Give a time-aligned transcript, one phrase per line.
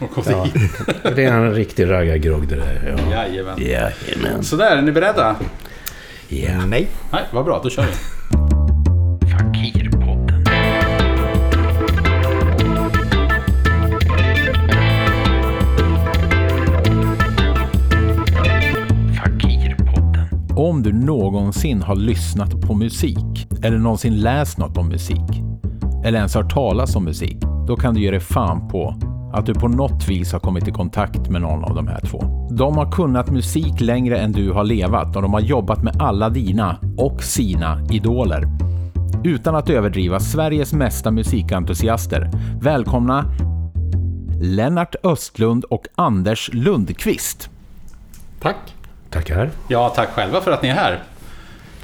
[0.00, 0.52] Och koffein.
[1.02, 2.96] Ja, det är en riktig raggargrogg det där.
[2.96, 3.12] Ja.
[3.12, 3.58] Jajamän.
[3.58, 4.42] Jajamän.
[4.42, 5.36] Sådär, är ni beredda?
[6.28, 6.66] Ja.
[6.66, 6.88] Nej.
[7.12, 7.60] Nej, vad bra.
[7.62, 7.92] Då kör vi.
[9.30, 10.44] Fakirpodden.
[19.16, 20.56] Fakirpodden.
[20.56, 25.42] Om du någonsin har lyssnat på musik, eller någonsin läst något om musik,
[26.04, 27.36] eller ens hört talas om musik,
[27.66, 28.94] då kan du ge dig fan på
[29.34, 32.48] att du på något vis har kommit i kontakt med någon av de här två.
[32.50, 36.28] De har kunnat musik längre än du har levat och de har jobbat med alla
[36.30, 38.44] dina och sina idoler.
[39.24, 42.30] Utan att överdriva, Sveriges mesta musikentusiaster.
[42.60, 43.24] Välkomna
[44.40, 47.50] Lennart Östlund och Anders Lundqvist.
[48.40, 48.56] Tack.
[49.10, 49.50] Tackar.
[49.68, 51.02] Ja, tack själva för att ni är här.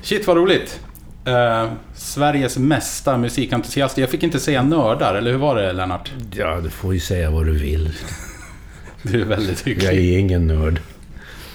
[0.02, 0.80] Shit, vad roligt.
[1.24, 4.01] Eh, Sveriges mesta musikentusiaster.
[4.02, 6.12] Jag fick inte säga nördar, eller hur var det Lennart?
[6.33, 7.91] Ja, du får ju säga vad du vill.
[9.02, 10.15] Du är väldigt Jag hygglig.
[10.15, 10.80] är ingen nörd.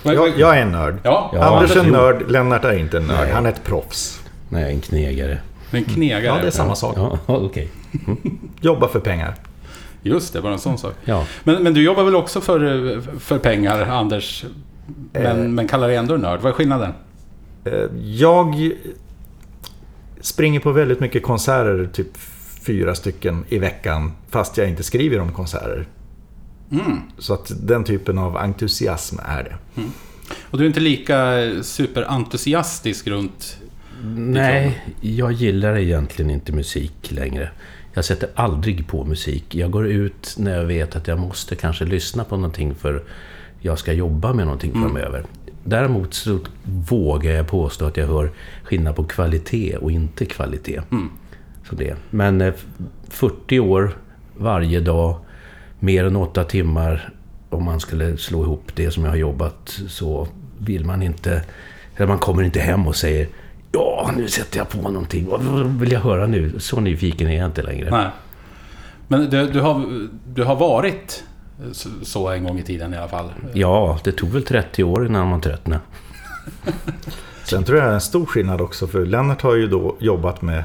[0.03, 0.95] Jag, jag är en nörd.
[1.03, 1.43] Ja, Ja.
[1.43, 3.19] Anders är en nörd, Lennart är inte en nörd.
[3.19, 3.31] Nej.
[3.31, 4.19] Han är ett proffs.
[4.49, 5.37] Nej, jag en knegare.
[5.71, 6.35] en knegare.
[6.35, 6.93] Ja, det är samma sak.
[6.97, 7.69] Ja, okej.
[8.61, 9.35] Jobba för pengar.
[10.01, 10.93] Just det, bara en sån sak.
[11.05, 11.25] Ja.
[11.43, 14.45] Men, men du jobbar väl också för, för pengar, Anders?
[15.13, 15.35] Men, Eh.
[15.35, 16.41] men kallar dig ändå nörd.
[16.41, 16.93] Vad är skillnaden?
[17.65, 18.71] Eh, Jag
[20.25, 22.17] springer på väldigt mycket konserter, typ
[22.61, 25.87] fyra stycken i veckan, fast jag inte skriver om konserter.
[26.71, 27.01] Mm.
[27.17, 29.81] Så att den typen av entusiasm är det.
[30.41, 33.57] Och du är inte lika superentusiastisk runt...
[34.15, 37.49] Nej, jag gillar egentligen inte musik längre.
[37.93, 39.55] Jag sätter aldrig på musik.
[39.55, 43.03] Jag går ut när jag vet att jag måste kanske lyssna på någonting för
[43.61, 45.25] jag ska jobba med någonting framöver.
[45.67, 46.39] Däremot så
[46.89, 48.31] vågar jag påstå att jag hör
[48.63, 50.81] skillnad på kvalitet och inte kvalitet.
[51.69, 51.95] Så det.
[52.09, 52.53] Men eh,
[53.09, 53.97] 40 år
[54.37, 55.17] varje dag,
[55.79, 57.09] mer än åtta timmar.
[57.49, 61.41] Om man skulle slå ihop det som jag har jobbat så vill man inte...
[61.95, 63.27] Eller man kommer inte hem och säger
[63.71, 65.27] Ja, nu sätter jag på någonting.
[65.29, 66.59] Vad vill jag höra nu?
[66.59, 67.91] Så nyfiken är jag inte längre.
[67.91, 68.07] Nej.
[69.07, 71.23] Men du, du, har, du har varit
[72.03, 73.29] så- en gång i tiden i alla fall.
[73.53, 75.81] Ja, det tog väl 30 år innan man tröttnade.
[77.43, 80.41] Sen tror jag det är en stor skillnad också, för Lennart har ju då jobbat
[80.41, 80.63] med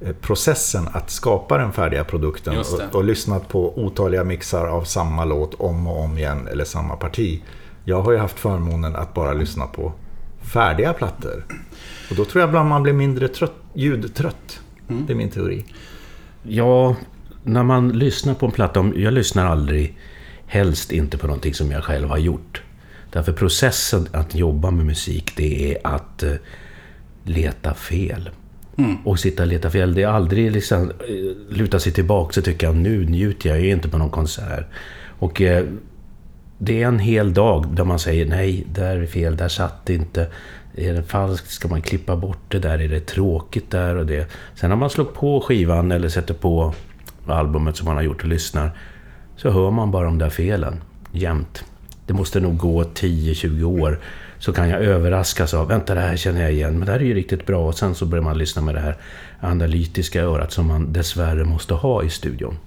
[0.00, 5.24] eh, processen att skapa den färdiga produkten och, och lyssnat på otaliga mixar av samma
[5.24, 7.42] låt om och om igen, eller samma parti.
[7.84, 9.92] Jag har ju haft förmånen att bara lyssna på
[10.42, 11.44] färdiga plattor.
[12.10, 14.60] Och då tror jag ibland man blir mindre trött, ljudtrött.
[14.88, 15.64] Det är min teori.
[16.42, 16.96] Ja,
[17.42, 19.98] när man lyssnar på en platta, om- jag lyssnar aldrig,
[20.46, 22.62] helst inte på någonting som jag själv har gjort.
[23.10, 26.32] Därför processen att jobba med musik, det är att eh,
[27.24, 28.30] leta fel.
[29.04, 29.94] Och sitta och leta fel.
[29.94, 33.72] Det är aldrig liksom eh, luta sig tillbaka och tycka nu njuter jag, jag är
[33.72, 34.66] inte på någon konsert.
[35.18, 35.64] Och eh,
[36.58, 39.94] det är en hel dag där man säger nej, där är fel, där satt det
[39.94, 40.26] inte.
[40.76, 41.50] Är det falskt?
[41.50, 42.78] Ska man klippa bort det där?
[42.78, 44.30] Är det tråkigt där och det?
[44.54, 46.74] Sen när man slår på skivan eller sätter på
[47.26, 48.70] albumet som man har gjort och lyssnar
[49.36, 50.80] så hör man bara de där felen
[51.12, 51.64] jämt.
[52.06, 54.00] Det måste nog gå 10-20 år
[54.38, 57.04] så kan jag överraskas av vänta det här känner jag igen, men det här är
[57.04, 57.66] ju riktigt bra.
[57.66, 58.96] Och sen så börjar man lyssna med det här
[59.40, 62.58] analytiska örat som man dessvärre måste ha i studion.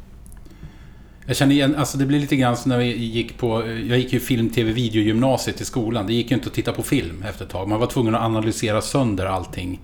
[1.25, 3.63] Jag känner igen, alltså det blir lite grann som när vi gick på...
[3.67, 6.07] Jag gick ju film, tv, videogymnasiet i skolan.
[6.07, 7.67] Det gick ju inte att titta på film efter ett tag.
[7.67, 9.81] Man var tvungen att analysera sönder allting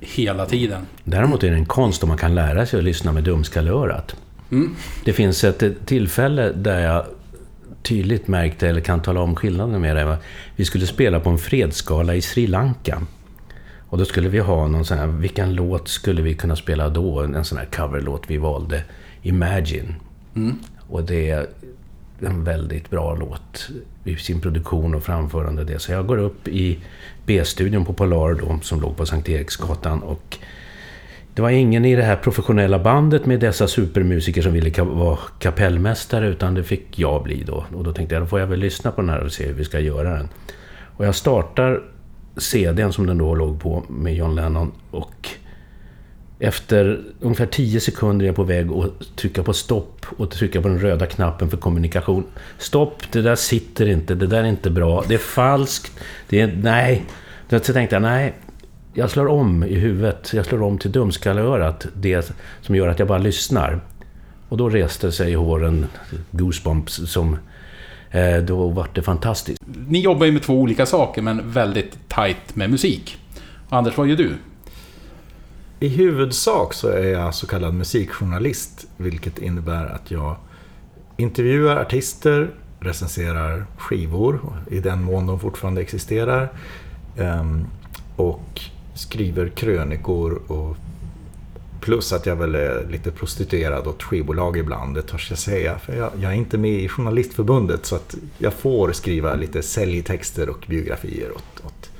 [0.00, 0.86] hela tiden.
[1.04, 3.24] Däremot är det en konst om man kan lära sig att lyssna med
[4.50, 5.04] dumskalleörat.
[5.04, 7.04] Det finns ett tillfälle där jag
[7.82, 10.18] tydligt märkte, eller kan tala om skillnaden med det.
[10.56, 13.02] Vi skulle spela på en fredsskala i Sri Lanka.
[13.90, 17.20] Och då skulle vi ha någon sån här, vilken låt skulle vi kunna spela då?
[17.20, 18.82] En sån här coverlåt vi valde,
[19.22, 19.94] Imagine.
[20.88, 21.46] Och det är
[22.20, 23.68] en väldigt bra låt
[24.04, 25.64] i sin produktion och framförande.
[25.64, 25.78] Det.
[25.78, 26.78] Så jag går upp i
[27.26, 30.38] B-studion på Polar då, som låg på Sankt Eriksgatan och
[31.34, 35.18] det var ingen i det här professionella bandet med dessa supermusiker som ville ka- vara
[35.38, 37.64] kapellmästare utan det fick jag bli då.
[37.74, 39.54] Och då tänkte jag, då får jag väl lyssna på den här och se hur
[39.54, 40.28] vi ska göra den.
[40.96, 41.82] Och jag startar
[42.36, 45.28] CDn som den då låg på med John Lennon och
[46.40, 50.68] efter ungefär 10 sekunder är jag på väg att trycka på stopp och trycka på
[50.68, 52.24] den röda knappen för kommunikation.
[52.58, 55.92] Stopp, det där sitter inte, det där är inte bra, det är falskt,
[56.28, 56.58] det är...
[56.62, 57.04] Nej.
[57.48, 58.34] Så tänkte jag, nej.
[58.98, 63.08] Jag slår om i huvudet, jag slår om till dumskalleörat, det som gör att jag
[63.08, 63.80] bara lyssnar.
[64.48, 65.86] Och då reste sig håren,
[66.30, 67.36] goosebumps, som...
[68.10, 69.62] Eh, då var det fantastiskt.
[69.88, 73.16] Ni jobbar ju med två olika saker, men väldigt tight med musik.
[73.68, 74.32] Anders, vad gör du?
[75.80, 80.36] I huvudsak så är jag så kallad musikjournalist, vilket innebär att jag
[81.16, 82.50] intervjuar artister,
[82.80, 84.40] recenserar skivor
[84.70, 86.52] i den mån de fortfarande existerar.
[87.16, 87.66] Ehm,
[88.16, 88.60] och
[88.98, 90.76] skriver krönikor och
[91.80, 95.78] Plus att jag väl är lite prostituerad åt skivbolag ibland, det törs jag säga.
[95.78, 100.48] För jag, jag, är inte med i Journalistförbundet så att jag får skriva lite säljtexter
[100.48, 101.90] och biografier åt, åt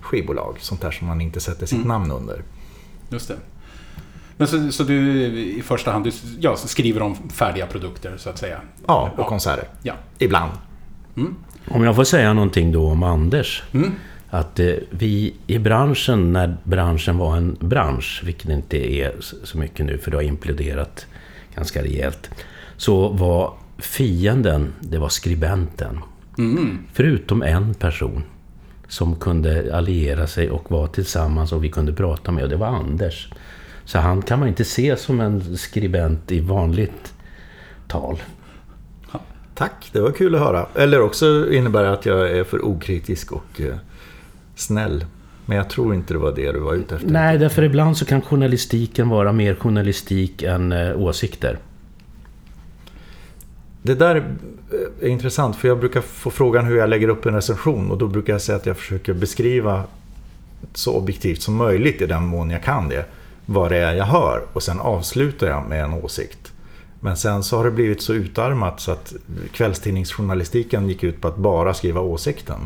[0.00, 0.56] skivbolag.
[0.60, 1.88] Sånt där som man inte sätter sitt Mm.
[1.88, 2.42] namn under.
[3.08, 3.36] Just det.
[4.36, 8.38] Men så, så du i första hand du, ja, skriver om färdiga produkter så att
[8.38, 8.60] säga?
[8.86, 9.28] Ja, och Ja.
[9.28, 9.68] konserter.
[9.82, 9.94] Ja.
[10.18, 10.52] Ibland.
[11.68, 13.62] Om jag får säga någonting då om Anders.
[13.72, 13.92] Mm.
[14.36, 19.86] Att eh, vi i branschen, när branschen var en bransch, vilket inte är så mycket
[19.86, 21.06] nu för det har imploderat
[21.54, 22.30] ganska rejält.
[22.76, 26.00] Så var fienden, det var skribenten.
[26.38, 26.78] Mm.
[26.92, 28.22] Förutom en person
[28.88, 32.66] som kunde alliera sig och vara tillsammans och vi kunde prata med och det var
[32.66, 33.28] Anders.
[33.84, 37.14] Så han kan man inte se som en skribent i vanligt
[37.88, 38.22] tal.
[39.54, 40.66] Tack, det var kul att höra.
[40.74, 43.76] Eller också innebär det att jag är för okritisk och eh,
[44.56, 45.04] snäll.
[45.46, 47.08] Men jag tror inte det var det du var ute efter.
[47.08, 51.58] Nej, därför ibland så kan journalistiken vara mer journalistik än eh, åsikter.
[53.82, 54.36] Det där
[55.00, 58.06] är intressant för jag brukar få frågan hur jag lägger upp en recension och då
[58.06, 59.84] brukar jag säga att jag försöker beskriva
[60.74, 63.06] så objektivt som möjligt i den mån jag kan det.
[63.46, 66.52] Vad det är jag hör och sen avslutar jag med en åsikt.
[67.00, 69.14] Men sen så har det blivit så utarmat så att
[69.52, 72.60] kvällstidningsjournalistiken gick ut på att bara skriva åsikten.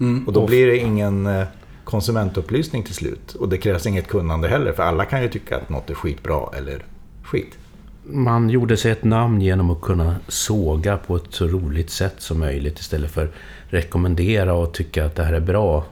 [0.00, 0.26] Mm.
[0.26, 1.46] Och då blir det ingen eh,
[1.84, 3.34] konsumentupplysning till slut.
[3.34, 6.48] Och det krävs inget kunnande heller för alla kan ju tycka att något är skitbra
[6.56, 6.84] eller
[7.22, 7.58] skit.
[8.04, 12.38] Man gjorde sig ett namn genom att kunna såga på ett så roligt sätt som
[12.38, 13.30] möjligt istället för
[13.68, 15.84] rekommendera och tycka att det här är bra.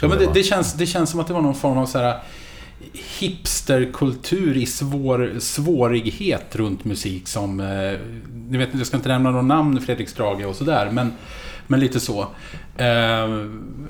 [0.00, 1.98] Ja, men det, det, känns, det känns som att det var någon form av så
[1.98, 2.20] här
[2.92, 7.60] hipsterkultur i svår, svårighet runt musik som...
[7.60, 7.98] Eh,
[8.48, 11.12] ni vet, jag ska inte nämna någon namn, Fredrik Strage och sådär, men,
[11.66, 12.26] men lite så.
[12.80, 13.46] Eh,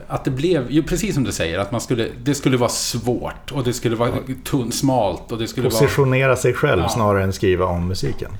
[0.08, 3.52] att det blev, ju precis som du säger, att man skulle, det skulle vara svårt
[3.52, 4.10] och det skulle vara
[4.44, 5.80] tunn, smalt och det skulle vara...
[5.80, 6.88] Positionera sig själv Ja.
[6.88, 8.30] snarare än skriva om musiken.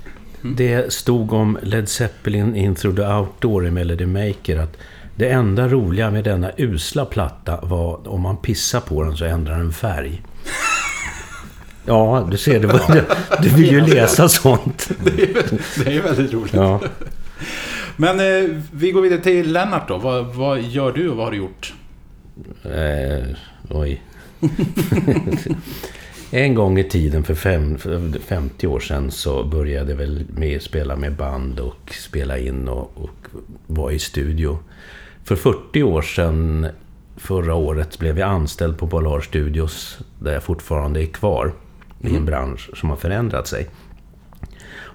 [0.43, 4.77] Det stod om Led Zeppelin In Through the Outdoor i Melody Maker att
[5.17, 9.59] det enda roliga med denna usla platta var om man pissar på den så ändrar
[9.59, 10.23] den färg.
[11.87, 13.05] Ja, du ser, det var, du,
[13.43, 14.91] du vill ju läsa sånt.
[15.85, 16.55] Det är väldigt roligt.
[16.55, 16.81] Ja.
[18.01, 19.99] Men eh, vi går vidare till Lennart då.
[19.99, 21.75] Vad, vad gör du och vad har du gjort?
[22.65, 23.37] Eh,
[23.71, 24.03] oj.
[26.31, 30.63] en gång i tiden för, fem, för 50 år sedan så började jag väl med
[30.63, 33.27] spela med band och spela in och, och
[33.67, 34.59] vara i studio.
[35.25, 36.67] För 40 år sedan,
[37.17, 41.53] förra året, blev jag anställd på Polar Studios där jag fortfarande är kvar
[42.01, 43.69] i en bransch som har förändrat sig.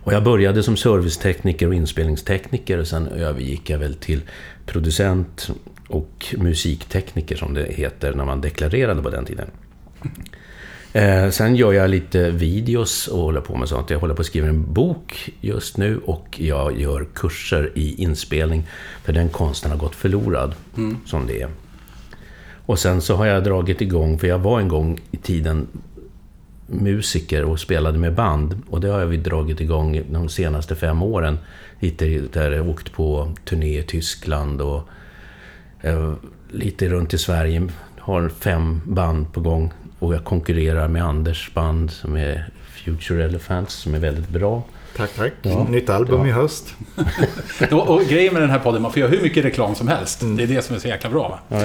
[0.06, 4.22] Och jag började som servicetekniker och inspelningstekniker och sen övergick jag väl till
[4.66, 5.50] producent
[5.88, 9.48] och musiktekniker som det heter när man deklarerade på den tiden.
[10.94, 13.90] Eh, sen gör jag lite videos och håller på med sånt.
[13.90, 18.64] Jag håller på att skriva en bok just nu och jag gör kurser i inspelning.
[19.04, 20.56] För den konsten har gått förlorad,
[21.06, 21.50] som det är.
[22.66, 25.68] Och sen så har jag dragit igång, för jag var en gång i tiden
[26.68, 28.62] musiker och spelade med band.
[28.70, 31.38] Och det har vi dragit igång de senaste fem åren.
[31.80, 34.90] Lite där jag åkt på turné i Tyskland och
[35.82, 36.14] eh,
[36.52, 37.68] lite runt i Sverige.
[38.00, 39.74] Har fem band på gång.
[40.00, 42.50] Och jag konkurrerar med Anders band som är
[42.86, 44.64] Future Elephants som är väldigt bra.
[44.98, 45.34] Tack, tack.
[45.42, 45.64] Ja.
[45.70, 46.28] Nytt album Ja.
[46.28, 46.76] i höst.
[47.72, 50.20] Och, och grejen med den här podden, man får göra hur mycket reklam som helst.
[50.38, 51.40] Det är det som är så jäkla bra.
[51.50, 51.58] va?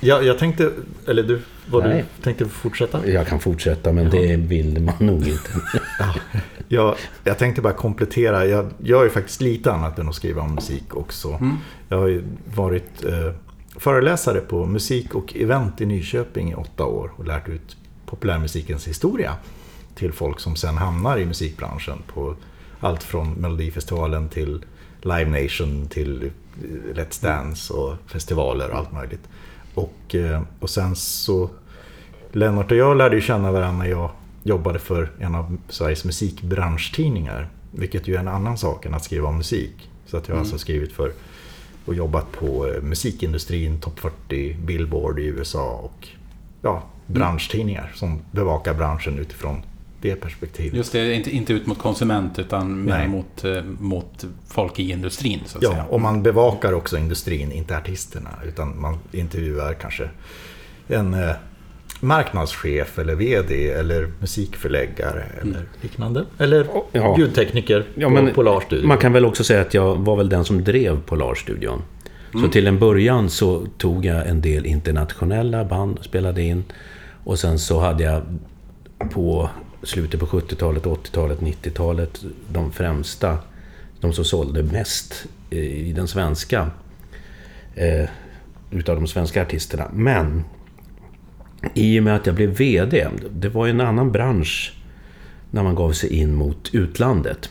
[0.00, 0.70] Jag, jag tänkte,
[1.08, 2.04] eller du, vad Nej.
[2.16, 3.08] du tänkte fortsätta?
[3.08, 5.50] Jag kan fortsätta men det vill man nog inte.
[6.68, 6.94] Jag,
[7.24, 8.46] jag tänkte bara komplettera.
[8.46, 11.40] Jag gör ju faktiskt lite annat än att skriva om musik också.
[11.88, 12.22] Jag har ju
[12.54, 13.32] varit eh,
[13.76, 19.34] föreläsare på musik och event i Nyköping i åtta år och lärt ut populärmusikens historia
[19.94, 22.36] till folk som sen hamnar i musikbranschen på
[22.80, 24.64] allt från Melodifestivalen till
[25.00, 29.28] Live Nation till eh, Let's Dance och festivaler och allt möjligt.
[29.74, 31.50] Och, eh, och sen så
[32.32, 34.10] Lennart och jag lärde ju känna varandra när jag
[34.42, 37.48] jobbade för en av Sveriges musikbranschtidningar.
[37.70, 39.90] Vilket ju är en annan sak än att skriva om musik.
[40.06, 41.12] Så att jag har alltså skrivit för
[41.84, 46.08] och jobbat på eh, musikindustrin, Top 40, Billboard i USA och
[46.62, 49.62] ja, branschtidningar som bevakar branschen utifrån
[50.02, 50.74] det perspektivet.
[50.74, 55.40] Just det, inte, inte ut mot konsument utan mer mot, eh, mot folk i industrin
[55.46, 55.84] så att Ja, säga.
[55.84, 58.30] och man bevakar också industrin, inte artisterna.
[58.48, 60.08] Utan man intervjuar kanske
[60.88, 61.30] en eh,
[62.00, 66.24] marknadschef eller VD eller musikförläggare eller liknande.
[66.38, 67.14] Eller Ja.
[67.18, 68.88] ljudtekniker Ja, på men Polarstudion.
[68.88, 71.82] Man kan väl också säga att jag var väl den som drev Polarstudion.
[72.32, 76.64] Så till en början så tog jag en del internationella band och spelade in.
[77.24, 78.22] Och sen så hade jag
[79.10, 79.50] på
[79.82, 83.38] slutet på 70-talet, 80-talet, 90-talet de främsta,
[84.00, 86.70] de som sålde mest eh, i den svenska,
[87.74, 88.08] eh,
[88.70, 89.90] utav de svenska artisterna.
[89.92, 90.44] Men
[91.74, 94.74] i och med att jag blev VD, det var ju en annan bransch
[95.50, 97.50] när man gav sig in mot utlandet.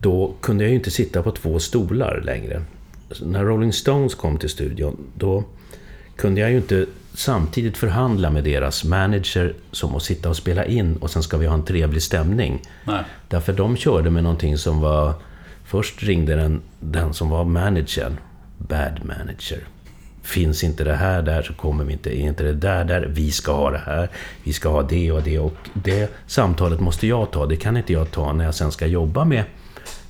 [0.00, 2.62] Då kunde jag ju inte sitta på två stolar längre.
[3.10, 5.44] Så när Rolling Stones kom till studion, då
[6.16, 6.86] kunde jag ju inte
[7.18, 11.46] samtidigt förhandla med deras manager som att sitta och spela in och sen ska vi
[11.46, 12.62] ha en trevlig stämning.
[12.84, 13.04] Nej.
[13.28, 15.14] Därför de körde med någonting som var...
[15.64, 18.16] Först ringde den, den som var managern.
[18.58, 19.58] Bad manager.
[20.22, 22.18] Finns inte det här där så kommer vi inte...
[22.18, 23.06] Är inte det där där?
[23.06, 24.08] Vi ska ha det här.
[24.44, 25.38] Vi ska ha det och det.
[25.38, 27.46] Och det samtalet måste jag ta.
[27.46, 29.44] Det kan inte jag ta när jag sen ska jobba med,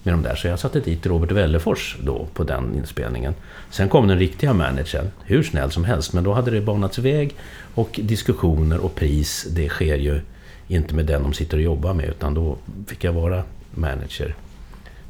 [0.07, 0.35] med de där.
[0.35, 3.35] Så jag satte dit Robert Wellefors då på den inspelningen.
[3.71, 5.11] Sen kom den riktiga managern.
[5.25, 6.13] Hur snäll som helst.
[6.13, 7.35] Men då hade det banats väg.
[7.75, 10.21] Och diskussioner och pris, det sker ju
[10.69, 12.09] inte med den de sitter och jobbar med.
[12.09, 14.35] Utan då fick jag vara manager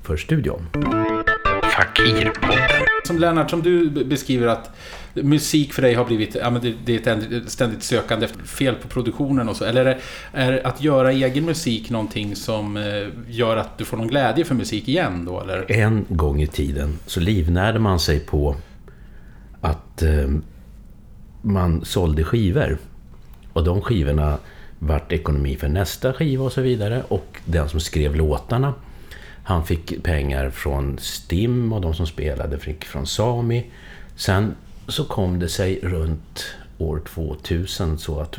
[0.02, 0.66] för studion.
[1.76, 2.86] Fakirpodden.
[3.06, 4.70] Som Lennart, som du beskriver att
[5.22, 8.74] musik för dig har blivit, ja men det, det är ett ständigt sökande efter fel
[8.74, 9.64] på produktionen och så.
[9.64, 9.98] Eller är, det,
[10.32, 12.82] är att göra egen musik någonting som eh,
[13.28, 15.72] gör att du får någon glädje för musik igen då, eller?
[15.72, 18.56] En gång i tiden så livnärde man sig på
[19.60, 20.28] att eh,
[21.42, 22.78] man sålde skivor.
[23.52, 24.38] Och de skivorna
[24.78, 27.02] vart ekonomi för nästa skiva och så vidare.
[27.08, 28.74] Och den som skrev låtarna,
[29.42, 33.70] han fick pengar från STIM och de som spelade fick från Sami.
[34.16, 34.54] Sen
[34.88, 36.44] så kom det sig runt
[36.78, 38.38] år 2000 så att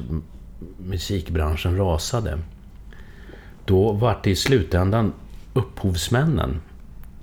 [0.77, 2.39] musikbranschen rasade.
[3.65, 5.13] Då var det i slutändan
[5.53, 6.61] upphovsmännen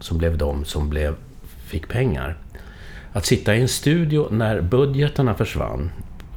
[0.00, 1.14] som blev de som blev,
[1.64, 2.38] fick pengar.
[3.12, 5.90] Att sitta i en studio när budgeterna försvann.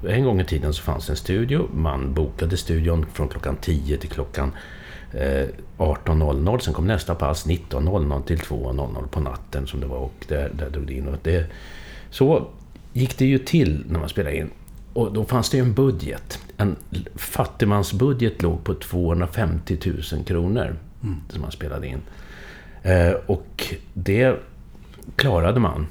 [0.07, 1.69] En gång i tiden så fanns en studio.
[1.73, 4.51] Man bokade studion från klockan 10 till klockan
[5.13, 6.59] eh, 18.00.
[6.59, 9.97] Sen kom nästa pass 19.00 till 2.00 på natten som det var.
[9.97, 11.07] Och där, där drog det in.
[11.07, 11.45] Och det,
[12.09, 12.47] så
[12.97, 14.49] gick det ju till när man spelade in.
[14.93, 16.39] Och då fanns det ju en budget.
[16.57, 16.75] En
[17.15, 19.77] fattigmansbudget låg på 250
[20.13, 20.75] 000 kronor.
[21.29, 22.01] Som man spelade in.
[22.83, 24.35] Eh, och det
[25.15, 25.87] klarade man.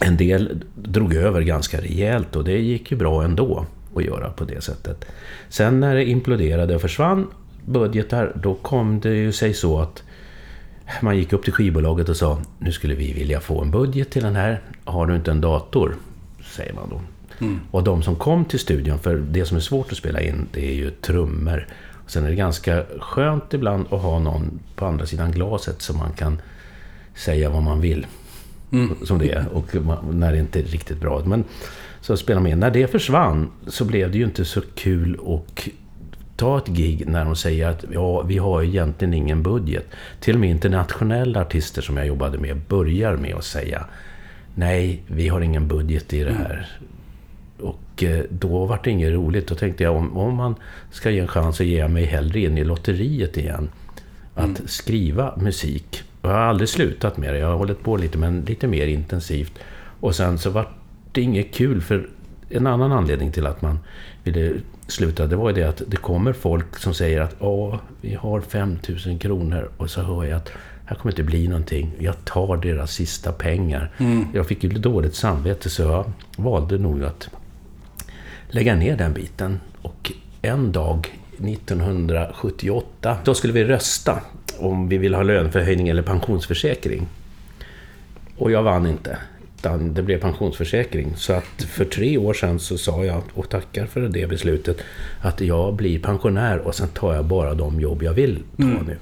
[0.00, 3.66] En del drog över ganska rejält och det gick ju bra ändå
[3.96, 5.04] att göra på det sättet.
[5.48, 7.26] Sen när det imploderade och försvann
[7.66, 10.02] budgetar, då kom det ju sig så att
[11.02, 14.22] man gick upp till skivbolaget och sa nu skulle vi vilja få en budget till
[14.22, 14.60] den här.
[14.84, 15.96] Har du inte en dator?
[16.50, 17.00] Säger man då.
[17.70, 20.70] Och de som kom till studion, för det som är svårt att spela in, det
[20.70, 21.66] är ju trummor.
[22.06, 26.12] Sen är det ganska skönt ibland att ha någon på andra sidan glaset som man
[26.12, 26.40] kan
[27.14, 28.06] säga vad man vill.
[29.04, 29.48] Som det är.
[29.52, 31.22] Och man, när det inte är riktigt bra.
[31.24, 31.44] Men
[32.00, 32.60] så spelar man in.
[32.60, 35.68] När det försvann så blev det ju inte så kul att
[36.36, 39.86] ta ett gig när de säger att ja, vi har egentligen ingen budget.
[40.20, 43.86] Till och med internationella artister som jag jobbade med börjar med att säga
[44.54, 46.68] Nej, vi har ingen budget i det här.
[47.60, 49.46] Och eh, då var det inget roligt.
[49.46, 50.54] Då tänkte jag om, om man
[50.90, 53.68] ska ge en chans så ger jag mig hellre in i lotteriet igen.
[54.34, 56.02] Att skriva musik.
[56.22, 57.38] Jag har aldrig slutat med det.
[57.38, 59.58] Jag har hållit på lite, men lite mer intensivt.
[60.00, 60.68] Och sen så var
[61.12, 62.08] det inget kul för
[62.48, 63.78] en annan anledning till att man
[64.24, 64.52] ville
[64.86, 68.40] sluta, det var ju det att det kommer folk som säger att ja, vi har
[68.40, 70.52] 5000 kronor och så hör jag att
[70.90, 71.90] här kommer inte bli någonting.
[71.98, 73.90] Jag tar deras sista pengar.
[74.34, 77.28] Jag fick ju dåligt samvete så jag valde nog att
[78.48, 79.60] lägga ner den biten.
[79.82, 84.22] Och en dag 1978, då skulle vi rösta
[84.58, 87.06] om vi ville ha löneförhöjning eller pensionsförsäkring.
[88.36, 89.18] Och jag vann inte.
[89.58, 91.16] Utan det blev pensionsförsäkring.
[91.16, 94.78] Så att för tre år sedan så sa jag, och tackar för det beslutet,
[95.20, 98.96] att jag blir pensionär och sen tar jag bara de jobb jag vill ta nu.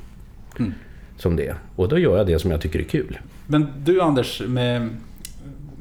[1.18, 1.54] Som det.
[1.76, 3.18] Och då gör jag det som jag tycker är kul.
[3.46, 4.88] Men du Anders, med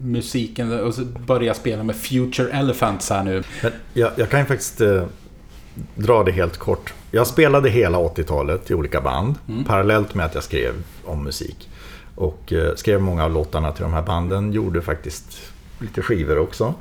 [0.01, 3.43] musiken och så börja spela med Future Elephants här nu.
[3.63, 5.03] Men jag, jag kan ju faktiskt eh,
[5.95, 6.93] dra det helt kort.
[7.11, 9.35] Jag spelade hela 80-talet i olika band.
[9.67, 10.73] Parallellt med att jag skrev
[11.05, 11.69] om musik.
[12.15, 14.53] Och eh, skrev många av låtarna till de här banden.
[14.53, 16.73] Gjorde faktiskt lite skivor också.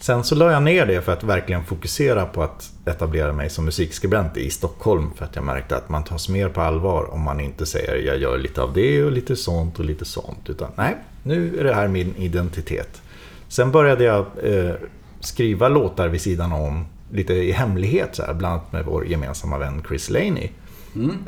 [0.00, 3.64] Sen så la jag ner det för att verkligen fokusera på att etablera mig som
[3.64, 5.10] musikskribent i Stockholm.
[5.16, 8.18] För att jag märkte att man tas mer på allvar om man inte säger jag
[8.18, 10.50] gör lite av det och lite sånt och lite sånt.
[10.50, 13.02] Utan nej, nu är det här min identitet.
[13.48, 14.74] Sen började jag eh,
[15.20, 19.58] skriva låtar vid sidan om lite i hemlighet, så här, bland annat med vår gemensamma
[19.58, 20.50] vän Chris Laney.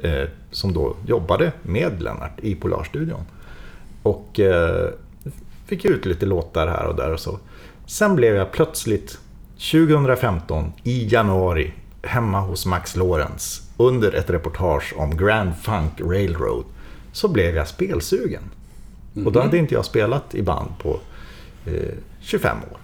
[0.03, 3.25] Eh, som då jobbade med Lennart i Polarstudion.
[4.03, 4.89] Och eh,
[5.67, 7.39] fick ut lite låtar här och där och så.
[7.91, 9.19] Sen blev jag plötsligt
[9.73, 16.65] 2015 i januari hemma hos Max Lorenz under ett reportage om Grand Funk Railroad
[17.13, 18.43] så blev jag spelsugen.
[19.25, 21.01] Och då hade inte jag spelat i band på
[21.67, 22.79] eh, 25 år.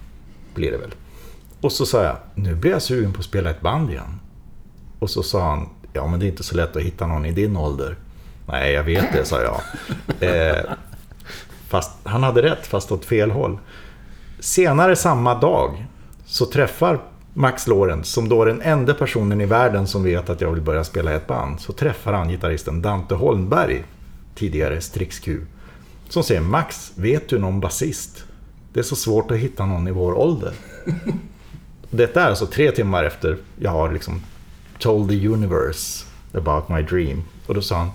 [0.55, 0.95] Blir det väl.
[1.61, 4.19] Och så sa jag, nu blir jag sugen på att spela ett band igen.
[4.99, 7.31] Och så sa han, ja men det är inte så lätt att hitta någon i
[7.31, 7.95] din ålder.
[8.47, 9.61] Nej, jag vet det, sa jag.
[10.29, 10.63] Eh,
[11.67, 13.57] fast han hade rätt, fast åt fel håll.
[14.39, 15.85] Senare samma dag
[16.25, 16.99] så träffar
[17.33, 20.61] Max Lorenz, som då är den enda personen i världen som vet att jag vill
[20.61, 23.83] börja spela i ett band, så träffar han gitarristen Dante Holmberg,
[24.35, 25.41] tidigare Strix Q,
[26.09, 28.23] som säger Max, vet du någon basist?
[28.73, 30.53] Det är så svårt att hitta någon i vår ålder.
[31.91, 34.21] Detta är alltså tre timmar efter jag har liksom
[34.79, 37.23] told the universe about my dream.
[37.47, 37.89] Och då sa han,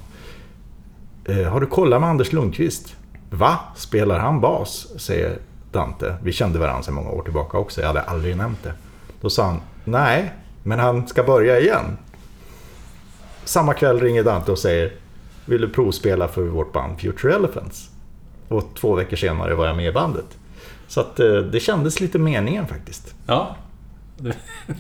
[1.25, 2.97] eh, har du kollat med Anders Lundqvist?
[3.31, 3.59] Va?
[3.77, 4.87] Spelar han bas?
[4.97, 5.39] Säger
[5.73, 6.15] Dante.
[6.23, 7.81] Vi kände varandra sedan många år tillbaka också.
[7.81, 8.73] Jag hade aldrig nämnt det.
[9.21, 11.99] Då sa han, nej, men han ska börja igen.
[13.45, 14.93] Samma kväll ringer Dante och säger,
[15.47, 17.91] vill du provspela för vårt band Future Elephants?
[18.49, 20.27] Och två veckor senare var jag med i bandet.
[20.89, 23.15] Så att eh, det kändes lite meningen faktiskt.
[23.27, 23.57] Ja.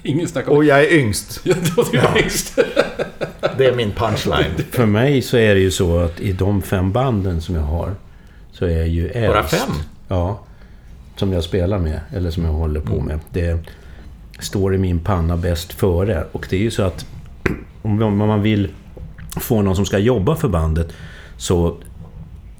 [0.02, 1.40] Ingen snack om Och jag är yngst.
[1.44, 2.58] Ja, det var det visst.
[3.58, 4.50] Det är min punchline.
[4.70, 7.94] För mig så är det ju så att i de fem banden som jag har
[8.52, 9.28] så är jag ju äldst.
[9.28, 9.74] Bara fem?
[10.08, 10.40] Ja.
[11.16, 13.20] Som jag spelar med, eller som jag håller på med.
[13.30, 13.58] Det
[14.40, 16.24] står i min panna bäst före.
[16.32, 17.06] Och det är ju så att
[17.82, 18.68] om man vill
[19.40, 20.92] få någon som ska jobba för bandet
[21.36, 21.76] så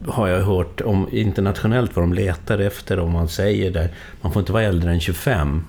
[0.09, 2.99] har jag hört om internationellt vad de letar efter.
[2.99, 3.91] Om man säger där,
[4.21, 5.65] man får inte vara äldre än 25.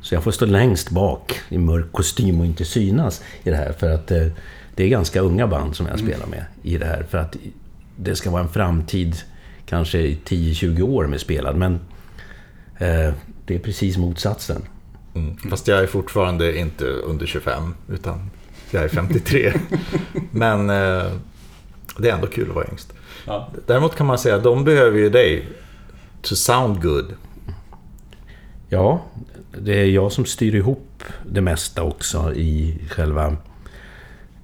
[0.00, 3.72] Så jag får stå längst bak i mörk kostym och inte synas i det här.
[3.72, 4.26] För att eh,
[4.74, 7.02] det är ganska unga band som jag spelar med i det här.
[7.10, 7.36] För att
[7.96, 9.16] det ska vara en framtid,
[9.66, 11.56] kanske i 10-20 år med spelad.
[11.56, 11.80] Men
[12.78, 14.62] det är precis motsatsen.
[15.14, 15.36] Mm.
[15.36, 18.30] Fast jag är fortfarande inte under 25, utan
[18.70, 19.52] jag är 53.
[20.30, 21.12] Men eh,
[21.98, 22.92] det är ändå kul att vara yngst.
[23.26, 23.50] Ja.
[23.66, 25.48] Däremot kan man säga att de behöver ju dig
[26.22, 27.14] to sound good.
[28.68, 29.02] Ja,
[29.58, 33.36] det är jag som styr ihop det mesta också i själva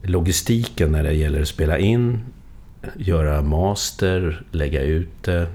[0.03, 2.20] logistiken när det gäller att spela in,
[2.97, 5.47] göra master, lägga ut det.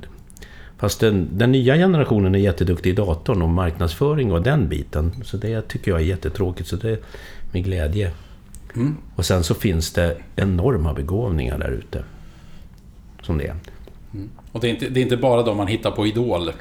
[0.79, 5.11] Fast den, den nya generationen är jätteduktig i datorn och marknadsföring och den biten.
[5.23, 6.99] Så det tycker jag är jättetråkigt, så det är
[7.51, 8.11] med glädje.
[9.15, 12.03] Och sen så finns det enorma begåvningar där ute.
[13.21, 13.55] Som det är.
[14.51, 16.51] Och det är, inte, det är inte bara de man hittar på Idol.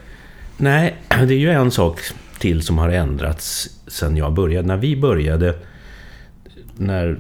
[0.57, 2.01] Nej, det är ju en sak
[2.39, 4.69] till som har ändrats sen jag började.
[4.69, 5.55] När vi började,
[6.77, 7.19] när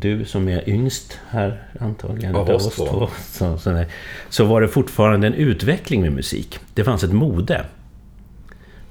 [0.00, 3.08] du som är yngst här antagligen Av oss två.
[3.26, 3.84] så, så,
[4.28, 6.58] så var det fortfarande en utveckling med musik.
[6.74, 7.64] Det fanns ett mode.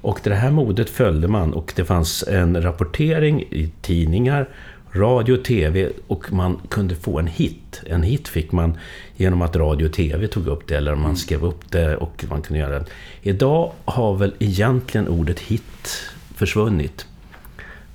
[0.00, 4.48] Och det här modet följde man och det fanns en rapportering i tidningar,
[4.92, 7.82] radio, tv och man kunde få en hit.
[7.86, 8.78] En hit fick man
[9.16, 12.42] genom att radio och tv tog upp det eller man skrev upp det och man
[12.42, 12.86] kunde göra det.
[13.22, 17.06] Idag har väl egentligen ordet hit försvunnit.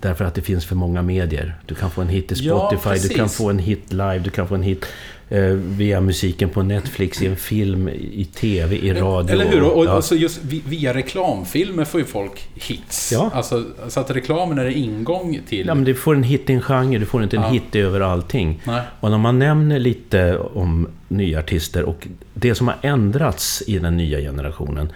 [0.06, 1.56] Därför att det finns för många medier.
[1.66, 4.30] Du kan få en hit i Ja, Spotify, du kan få en hit live, du
[4.30, 4.86] kan få en hit
[5.30, 9.32] eh, via musiken på Netflix, i en film, i tv, i radio.
[9.34, 9.64] Eller hur?
[9.64, 9.90] Och, ja.
[9.92, 13.12] alltså just vi- via reklamfilmer får ju folk hits.
[13.12, 13.32] Ja.
[13.34, 15.68] Alltså, så att reklamen är ingång till...
[15.68, 17.50] Ja, men du får en hit i en genre, du får inte en Ja.
[17.50, 18.62] hit över allting.
[18.64, 18.82] Nej.
[19.00, 23.98] Och när man nämner lite om nya artister och det som har ändrats i den
[23.98, 24.90] nya generationen,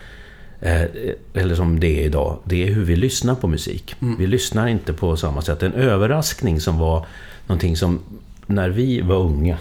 [0.62, 0.82] eh,
[1.34, 3.96] eller som det är idag, det är hur vi lyssnar på musik.
[4.20, 5.64] Vi lyssnar inte på samma sätt.
[5.64, 7.06] En överraskning som var
[7.48, 8.00] någonting som,
[8.46, 9.58] när vi var unga,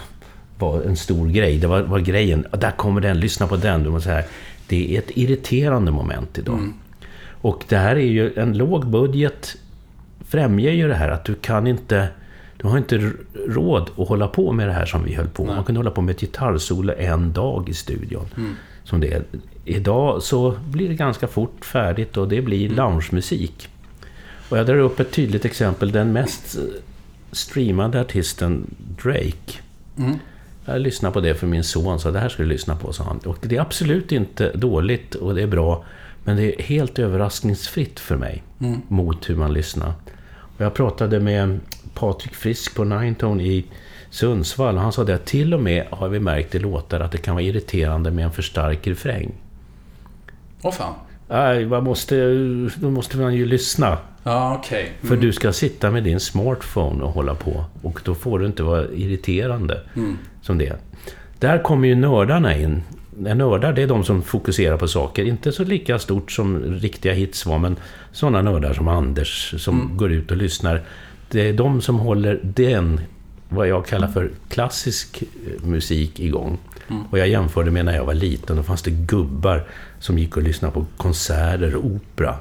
[0.59, 1.59] var en stor grej.
[1.59, 3.83] Det var, var grejen, där kommer den, lyssna på den.
[3.83, 4.25] Du måste säga,
[4.69, 6.59] det är ett irriterande moment idag.
[7.41, 9.57] Och det här är ju en låg budget
[10.29, 12.09] främjar ju det här att du kan inte...
[12.57, 13.13] Du har inte
[13.49, 15.55] råd att hålla på med det här som vi höll på med.
[15.55, 18.27] Man kunde hålla på med ett gitarrsolo en dag i studion.
[18.85, 19.23] Som det är.
[19.69, 23.69] Idag så blir det ganska fort färdigt och det blir loungemusik.
[24.49, 25.93] Och jag drar upp ett tydligt exempel.
[25.93, 26.63] Den mest eh,
[27.33, 29.59] streamade artisten Drake.
[30.65, 33.05] Jag lyssnade på det för min son, så det här ska du lyssna på, sa
[33.05, 33.19] han.
[33.19, 35.85] Och det är absolut inte dåligt och det är bra.
[36.25, 38.43] Men det är helt överraskningsfritt för mig
[38.89, 39.93] mot hur man lyssnar.
[40.31, 41.61] Och jag pratade med
[41.95, 43.65] Patrik Frisk på Ninetone i
[44.11, 47.13] Sundsvall och han sa det att till och med har vi märkt i låtar att
[47.13, 49.33] det kan vara irriterande med en för stark refräng.
[50.63, 50.95] Åh fan.
[51.29, 52.15] Nej, man måste,
[52.77, 53.99] då måste man ju lyssna.
[54.23, 54.93] Ja, okej.
[55.03, 57.65] För du ska sitta med din smartphone och hålla på.
[57.83, 59.81] Och då får du inte vara irriterande
[60.43, 60.77] som det är.
[61.39, 62.83] Där kommer ju nördarna in.
[63.17, 65.25] Nördar, det är de som fokuserar på saker.
[65.25, 67.77] Inte så lika stort som riktiga hits var, men
[68.13, 70.83] sådana nördar som Anders som går ut och lyssnar.
[71.31, 73.01] Det är de som håller den,
[73.49, 76.59] vad jag kallar för klassisk eh, musik igång.
[77.11, 78.57] Och jag jämförde med när jag var liten.
[78.57, 79.65] Då fanns det gubbar
[79.99, 82.35] som gick och lyssnade på konserter och opera.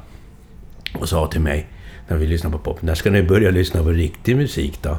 [0.94, 1.68] Och sa till mig,
[2.08, 4.98] när vi lyssnade på pop, när ska ni börja lyssna på riktig musik då?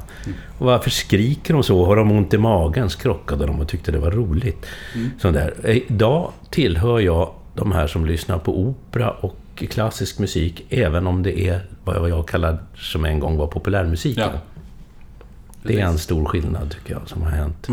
[0.59, 1.85] Och varför skriker de så?
[1.85, 2.91] Har de ont i magen?
[2.91, 4.67] skrockade de och tyckte det var roligt.
[5.19, 5.71] Sånt där.
[5.89, 11.41] Idag tillhör jag de här som lyssnar på opera och klassisk musik, även om det
[11.41, 14.31] är vad jag kallar, som en gång var populärmusiken.
[14.35, 14.41] Ja.
[15.63, 17.69] Det är en stor skillnad, tycker jag, som har hänt.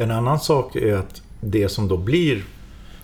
[0.00, 2.44] En annan sak är att det som då blir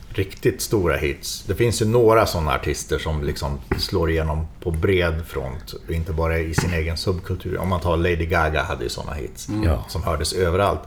[0.09, 1.45] riktigt stora hits.
[1.47, 5.75] Det finns ju några sådana artister som liksom slår igenom på bred front.
[5.89, 7.59] Inte bara i sin egen subkultur.
[7.59, 9.49] Om man tar Lady Gaga hade ju sådana hits.
[9.65, 9.85] Ja.
[9.89, 10.81] Som hördes överallt.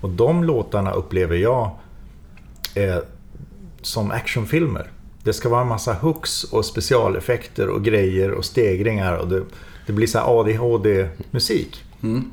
[0.00, 1.70] Och de låtarna upplever jag
[2.74, 3.02] är
[3.82, 4.90] som actionfilmer.
[5.22, 9.16] Det ska vara en massa hooks och specialeffekter och grejer och stegringar.
[9.16, 9.44] Och det,
[9.86, 11.83] det blir så ADHD-musik.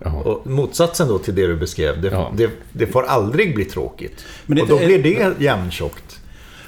[0.03, 0.11] Ja.
[0.11, 2.31] Och motsatsen då till det du beskrev, det, Ja.
[2.37, 4.25] det, det får aldrig bli tråkigt.
[4.45, 6.19] Men det- och då blir det jämntjockt.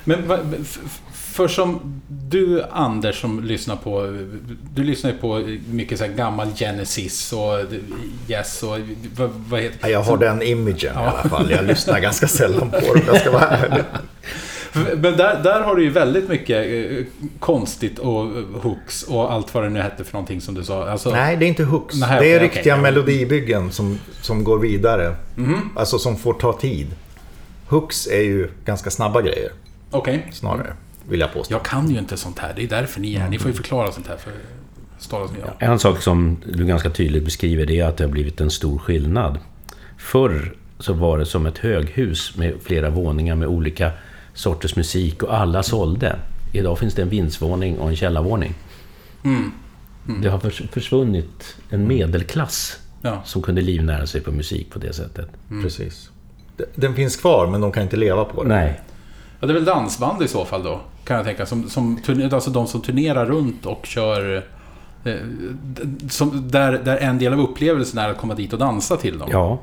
[0.04, 0.40] Men va-
[1.14, 4.18] för som du, Anders, som lyssnar på...
[4.76, 7.60] Du lyssnar ju på mycket så här gammal Genesis och
[8.28, 8.78] Yes och...
[9.18, 11.52] Vad, vad heter Ja, Jag har den imagen i alla fall.
[11.52, 13.02] Jag lyssnar ganska sällan på dem.
[13.08, 13.84] Jag ska vara ärlig.
[14.74, 17.06] Men där, där har du ju väldigt mycket eh,
[17.40, 20.90] konstigt och eh, hooks och allt vad det nu hette för någonting som du sa.
[20.90, 21.96] Alltså, Nej, det är inte hooks.
[21.96, 22.48] Nej, det är okej.
[22.50, 22.82] riktiga Ja.
[22.82, 25.16] melodibyggen som, som går vidare.
[25.36, 25.70] Mhm.
[25.76, 26.88] Alltså som får ta tid.
[27.68, 29.52] Hooks är ju ganska snabba grejer,
[29.92, 30.28] Okej.
[30.32, 30.74] snarare.
[31.10, 31.54] Vill jag påstå.
[31.54, 32.54] Jag kan ju inte sånt här.
[32.56, 33.30] Det är därför ni är här.
[33.30, 34.32] Ni får ju förklara sånt här för
[35.00, 35.70] Stara som jag.
[35.72, 38.80] En sak som du ganska tydligt beskriver det är att det har blivit en stor
[38.80, 39.40] skillnad.
[39.98, 43.92] Förr så var det som ett höghus med flera våningar med olika
[44.34, 46.16] sorters musik och alla sålde.
[46.52, 48.54] Idag finns det en vindsvåning och en källarvåning.
[50.22, 53.22] Det har förs- försvunnit en medelklass Ja.
[53.26, 55.28] som kunde livnära sig på musik på det sättet.
[55.62, 56.10] Precis.
[56.76, 58.50] Den finns kvar, men de kan inte leva på den.
[58.50, 58.82] Nej,
[59.40, 61.46] ja, det är väl dansband i så fall då, kan jag tänka.
[61.46, 62.00] Som, som,
[62.34, 64.44] alltså de som turnerar runt och kör...
[65.04, 65.14] eh,
[66.10, 69.30] Som, där, där en del av upplevelsen är att komma dit och dansa till dem.
[69.32, 69.60] ja.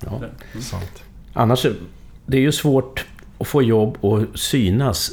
[0.00, 0.20] ja.
[0.60, 1.02] Sant.
[1.32, 1.66] Annars,
[2.26, 3.04] det är ju svårt
[3.38, 5.10] att få jobb och synas.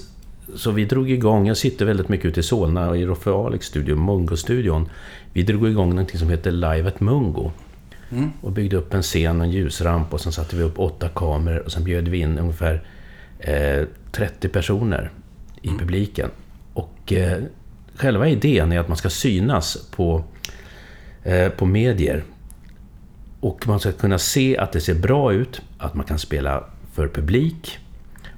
[0.55, 3.65] Så vi drog igång, jag sitter väldigt mycket ute i Solna och i Roffe Alex
[3.65, 4.89] studio, Mungo-studion.
[5.33, 7.51] Vi drog igång någonting som heter Live at Mungo.
[8.41, 11.59] Och byggde upp en scen och en ljusramp och sen satte vi upp åtta kameror
[11.59, 12.83] och sen bjöd vi in ungefär
[13.39, 15.11] eh, 30 personer
[15.61, 16.29] i publiken.
[16.73, 17.43] Och eh,
[17.95, 20.23] själva idén är att man ska synas på,
[21.23, 22.23] eh, på medier.
[23.39, 27.07] Och man ska kunna se att det ser bra ut, att man kan spela för
[27.07, 27.79] publik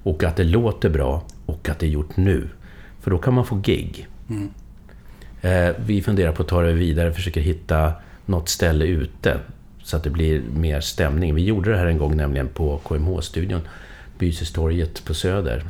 [0.04, 2.50] och att det låter bra och att det är gjort nu.
[3.02, 4.08] För då kan man få gig.
[5.42, 7.94] Eh, Vi funderar på att ta det vidare, försöker hitta
[8.26, 9.38] något ställe ute
[9.84, 11.36] så att det blir mer stämning.
[11.36, 13.62] Vi gjorde det här en gång nämligen på KMH-studion,
[14.20, 15.64] Byhustorget på Söder.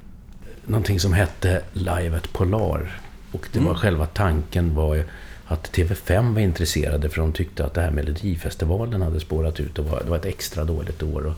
[0.65, 2.99] Någonting som hette Live at Polar.
[3.31, 5.03] Och det var själva tanken var
[5.45, 9.85] att TV5 var intresserade för de tyckte att det här Melodifestivalen hade spårat ut och
[9.85, 11.25] var, det var ett extra dåligt år.
[11.25, 11.33] Och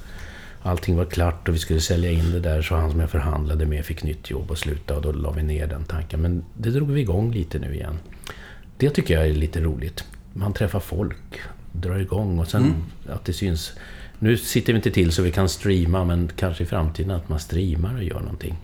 [0.65, 3.65] allting var klart och vi skulle sälja in det där så han som jag förhandlade
[3.65, 6.21] med fick nytt jobb och sluta och då la vi ner den tanken.
[6.21, 7.99] Men det drog vi igång lite nu igen.
[8.77, 10.03] Det tycker jag är lite roligt.
[10.33, 11.39] Man träffar folk,
[11.71, 12.73] drar igång och sen
[13.09, 13.73] att det syns.
[14.19, 17.39] Nu sitter vi inte till så vi kan streama men kanske i framtiden att man
[17.39, 18.57] streamar och gör någonting.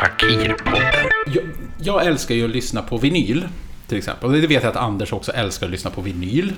[0.00, 0.82] Fakirpodden.
[1.26, 1.44] Jag,
[1.82, 3.48] jag älskar ju att lyssna på vinyl,
[3.86, 4.30] till exempel.
[4.30, 6.52] Och det vet jag att Anders också älskar att lyssna på vinyl.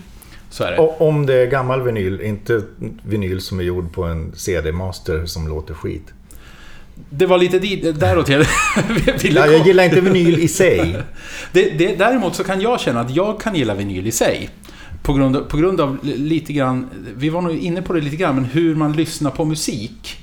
[0.53, 0.79] Så är det.
[0.79, 2.63] Och om det är gammal vinyl, inte
[3.03, 6.13] vinyl som är gjord på en CD-master som låter skit.
[7.11, 8.39] Det var lite dit, däråt jag
[9.23, 9.53] ville komma.
[9.53, 10.97] jag gillar inte vinyl i sig.
[11.53, 14.51] Det, det, däremot så kan jag känna att jag kan gilla vinyl i sig.
[15.03, 18.17] På grund, av, på grund av lite grann, vi var nog inne på det lite
[18.17, 20.17] grann, men hur man lyssnar på musik.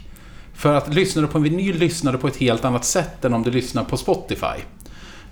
[0.53, 3.33] För att lyssnar du på en vinyl lyssnar du på ett helt annat sätt än
[3.33, 4.59] om du lyssnar på Spotify.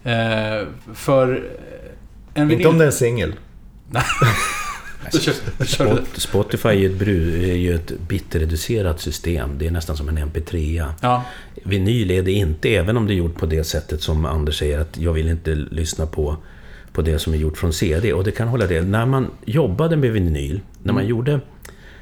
[0.03, 1.51] Eh, för
[2.33, 2.61] en vinyl...
[2.61, 3.33] Inte om det är en singel.
[6.17, 9.49] Spotify är ju, ett bru, är ju ett bitreducerat system.
[9.57, 10.85] Det är nästan som en MP3.
[11.01, 11.23] Ja,
[11.63, 14.79] Vinyl är det inte, även om det är gjort på det sättet som Anders säger
[14.79, 16.37] att jag vill inte lyssna på,
[16.93, 18.13] på det som är gjort från CD.
[18.13, 18.81] Och det kan hålla det.
[18.81, 21.39] När man jobbade med vinyl, när man gjorde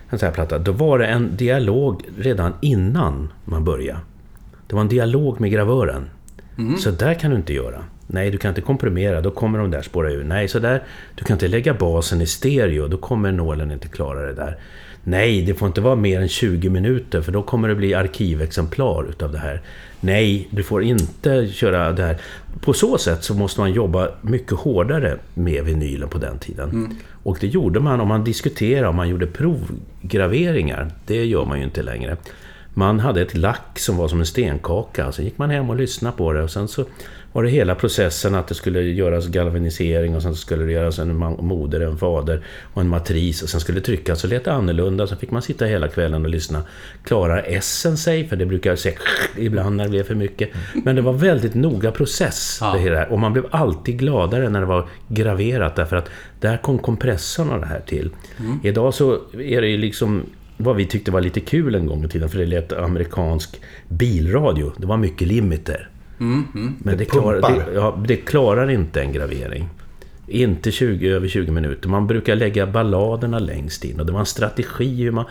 [0.10, 3.99] en sån här platta, då var det en dialog redan innan man började.
[4.67, 6.10] Det var en dialog med gravören.
[6.79, 7.84] Så där kan du inte göra.
[8.08, 10.24] Nej, du kan inte komprimera, då kommer de där spåra ur.
[10.24, 10.84] Nej, så där,
[11.15, 14.58] du kan inte lägga basen i stereo, då kommer nålen inte klara det där.
[15.08, 19.10] Nej, det får inte vara mer än 20 minuter för då kommer det bli arkivexemplar
[19.10, 19.62] utav det här.
[20.00, 22.18] Nej, du får inte köra det här.
[22.62, 26.70] På så sätt så måste man jobba mycket hårdare med vinylen på den tiden.
[26.70, 26.96] Mm.
[27.24, 30.91] Och det gjorde man om man diskuterade, om man gjorde provgraveringar.
[31.06, 32.18] Det gör man ju inte längre.
[32.74, 35.12] Man hade ett lack som var som en stenkaka.
[35.12, 36.86] Så gick man hem och lyssnade på det och sen så
[37.36, 41.15] var det hela processen att det skulle göras galvanisering och sen skulle det göras en
[41.39, 42.43] moder, en fader
[42.74, 45.08] och en matris och sen skulle det tryckas och leta annorlunda.
[45.08, 46.63] Så fick man sitta hela kvällen och lyssna.
[47.04, 48.28] Klarar essen sig?
[48.28, 48.95] För det brukar säga
[49.38, 50.50] ibland när det blev för mycket.
[50.74, 52.58] Men det var väldigt noga process.
[52.62, 52.74] Ja.
[52.74, 53.12] Det här.
[53.12, 57.60] Och man blev alltid gladare när det var graverat därför att där kom kompressorn och
[57.60, 58.10] det här till.
[58.63, 60.24] Idag så är det ju liksom
[60.58, 64.74] vad vi tyckte var lite kul en gång i tiden, för det lät amerikansk bilradio.
[64.78, 65.89] Det var mycket limiter.
[66.17, 69.69] Men det, klarar, det, ja, det klarar inte en gravering.
[70.28, 71.89] Inte 20, över 20 minuter.
[71.89, 75.25] Man brukar lägga balladerna längst in och det var en strategi hur man,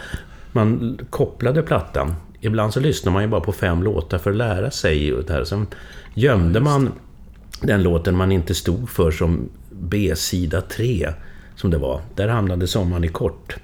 [0.53, 2.15] man kopplade plattan.
[2.41, 5.45] Ibland så lyssnar man ju bara på fem låtar för att lära sig det här.
[5.45, 5.67] Sen
[6.15, 6.93] gömde man
[7.61, 11.13] den låten man inte stod för som B-sida 3,
[11.57, 12.01] som det var.
[12.15, 13.57] Där hamnade Sommaren i kort.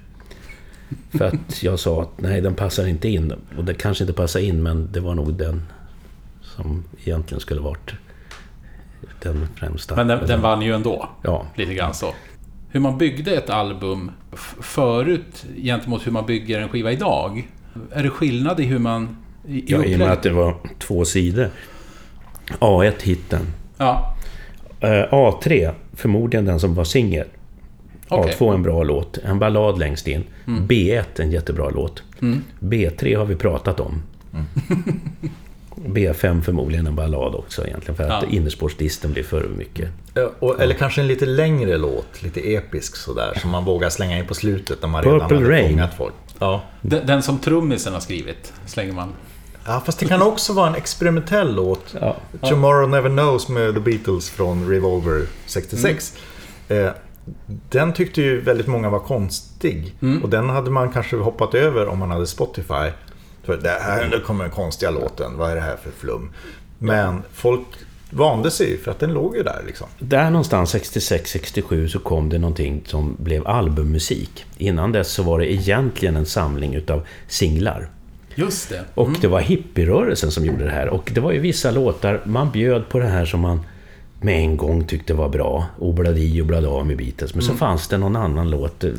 [1.11, 3.33] För att jag sa att nej, den passar inte in.
[3.57, 5.61] Och det kanske inte passar in, men det var nog den
[6.61, 7.91] som egentligen skulle varit
[9.21, 9.95] den främsta.
[9.95, 11.09] Men den, den vann ju ändå.
[11.23, 11.45] Ja.
[11.55, 12.13] Lite grann så.
[12.69, 14.11] Hur man byggde ett album
[14.61, 17.47] förut gentemot hur man bygger en skiva idag.
[17.91, 19.17] Är det skillnad i hur man...
[19.47, 21.49] I, Ja, i och med att det var två sidor.
[22.59, 23.47] A1 hitten.
[23.77, 24.15] Ja,
[24.81, 27.27] Eh, A3, förmodligen den som var singel.
[28.07, 28.35] Okej.
[28.39, 30.23] A2 en bra låt, en ballad längst in.
[30.45, 32.03] B1 en jättebra låt.
[32.59, 34.01] B3 har vi pratat om.
[35.75, 38.29] B5 förmodligen en ballad också egentligen, för att Ja.
[38.29, 39.89] innerspårsdisten blir för mycket.
[40.13, 44.17] Ja, Och, eller kanske en lite längre låt, lite episk sådär, som man vågar slänga
[44.17, 45.69] in på slutet när man Purple redan hade Rain.
[45.69, 46.13] fångat folk.
[46.39, 46.61] Ja.
[46.81, 49.09] den, den som trummisen har skrivit slänger man.
[49.65, 51.95] ja, fast det kan också vara en experimentell låt.
[52.01, 52.15] Ja.
[52.41, 56.17] Tomorrow Never Knows med The Beatles från Revolver 66.
[56.67, 56.89] Eh,
[57.69, 59.95] den tyckte ju väldigt många var konstig.
[60.23, 62.89] Och den hade man kanske hoppat över om man hade Spotify.
[63.43, 66.29] För det här, nu kommer den konstiga låten, vad är det här för flum?
[66.77, 67.67] Men folk
[68.09, 69.87] vande sig för att den låg ju där liksom.
[69.99, 74.45] Där någonstans 66-67 så kom det någonting som blev albummusik.
[74.57, 77.89] Innan dess så var det egentligen en samling utav singlar.
[78.35, 78.83] Just det.
[78.93, 80.89] Och det var hippierörelsen som gjorde det här.
[80.89, 83.59] Och det var ju vissa låtar, man bjöd på det här som man
[84.21, 85.65] med en gång tyckte var bra.
[85.79, 87.33] Obladi och blada med Beatles.
[87.33, 88.91] Men så fanns det någon annan låt eh,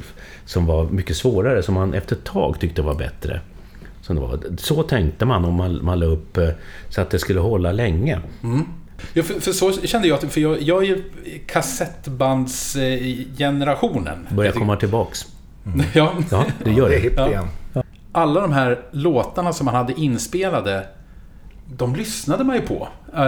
[0.45, 3.41] som var mycket svårare, som man efter ett tag tyckte var bättre.
[4.03, 4.39] Som det var.
[4.59, 6.49] Så tänkte man om man, man la upp eh,
[6.89, 8.19] så att det skulle hålla länge.
[9.13, 11.03] Ja, för, för så kände jag, att- för jag, jag är ju
[11.47, 14.27] kassettbandsgenerationen.
[14.31, 15.27] Börjar komma tillbaks.
[15.95, 17.11] Ja, Ja, det gör Det
[17.73, 17.83] Ja.
[18.13, 20.87] alla de här låtarna som man hade inspelade,
[21.77, 22.89] de lyssnade man ju på.
[23.15, 23.19] eh,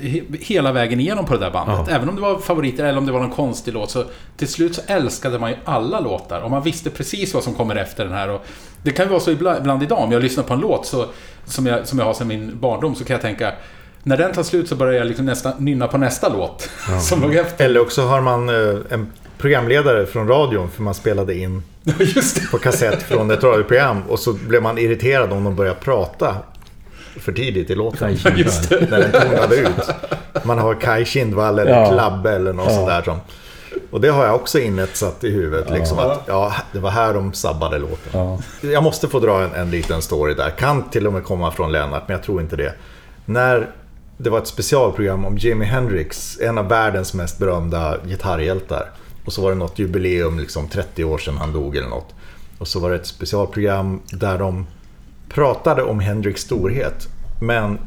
[0.00, 1.80] he- hela vägen igenom på det där bandet.
[1.88, 1.94] Ja.
[1.96, 3.90] Även om det var favoriter eller om det var någon konstig låt.
[3.90, 4.04] Så
[4.36, 6.40] till slut så älskade man ju alla låtar.
[6.40, 8.28] Och man visste precis vad som kommer efter den här.
[8.30, 8.46] Och
[8.82, 11.06] det kan ju vara så ibland, idag, om jag lyssnar på en låt så,
[11.44, 13.52] som, jag, som jag har sedan min barndom, så kan jag tänka
[14.02, 16.70] när den tar slut så börjar jag liksom nästa, nynna på nästa låt.
[17.00, 17.64] som låg efter.
[17.64, 21.62] Eller också har man eh, en programledare från radion för man spelade in
[22.50, 26.36] på kassett från ett radioprogram och så blev man irriterad om de började prata
[27.20, 28.16] för tidigt i låten.
[28.36, 28.90] Just det.
[28.90, 29.90] När den tonade ut.
[30.44, 31.92] Man har Kai Kindvall eller Ja.
[31.92, 33.18] Klabbe eller något sånt där som...
[33.90, 35.70] Och det har jag också inetsat i huvudet.
[35.70, 38.10] Liksom att, ja, det var här de sabbade låten.
[38.12, 38.38] Ja.
[38.60, 40.50] Jag måste få dra en, en liten story där.
[40.50, 42.74] Kan till och med komma från Lennart, men jag tror inte det.
[43.24, 43.70] När
[44.16, 48.90] det var ett specialprogram om Jimi Hendrix, en av världens mest berömda gitarrhjältar.
[49.24, 52.14] Och så var det något jubileum, liksom 30 år sedan han dog eller något.
[52.58, 54.66] Och så var det ett specialprogram där de
[55.28, 57.08] pratade om Hendrix storhet.
[57.40, 57.78] Men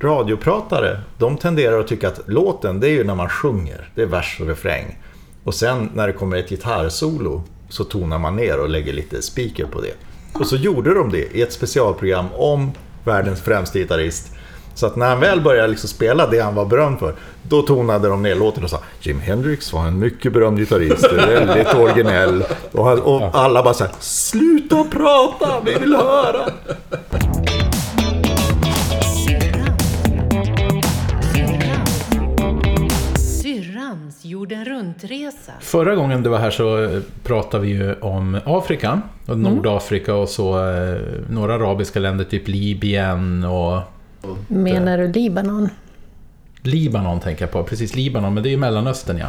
[0.00, 3.90] radiopratare, de tenderar att tycka att låten, det är ju när man sjunger.
[3.94, 4.98] Det är vers och refräng.
[5.44, 9.66] Och sen när det kommer ett gitarrsolo så tonar man ner och lägger lite speaker
[9.66, 9.94] på det.
[10.32, 12.72] Och så gjorde de det i ett specialprogram om
[13.04, 14.32] världens främsta gitarrist.
[14.78, 18.08] Så att när han väl började liksom spela det han var berömd för, då tonade
[18.08, 22.44] de ner låten och sa Jim Hendrix var en mycket berömd gitarrist, väldigt originell.
[22.72, 26.48] Och, han, och alla bara så här, sluta prata, vi vill höra.
[34.22, 35.52] Jorden runt-resa.
[35.60, 39.00] Förra gången du var här så eh, pratade vi ju om Afrika.
[39.26, 40.96] Och Nordafrika och så eh,
[41.30, 43.97] några arabiska länder, typ Libyen och...
[44.48, 45.68] Menar du Libanon?
[46.62, 47.64] Libanon tänker jag på.
[47.64, 49.28] Precis, Libanon, men det är ju Mellanöstern ja.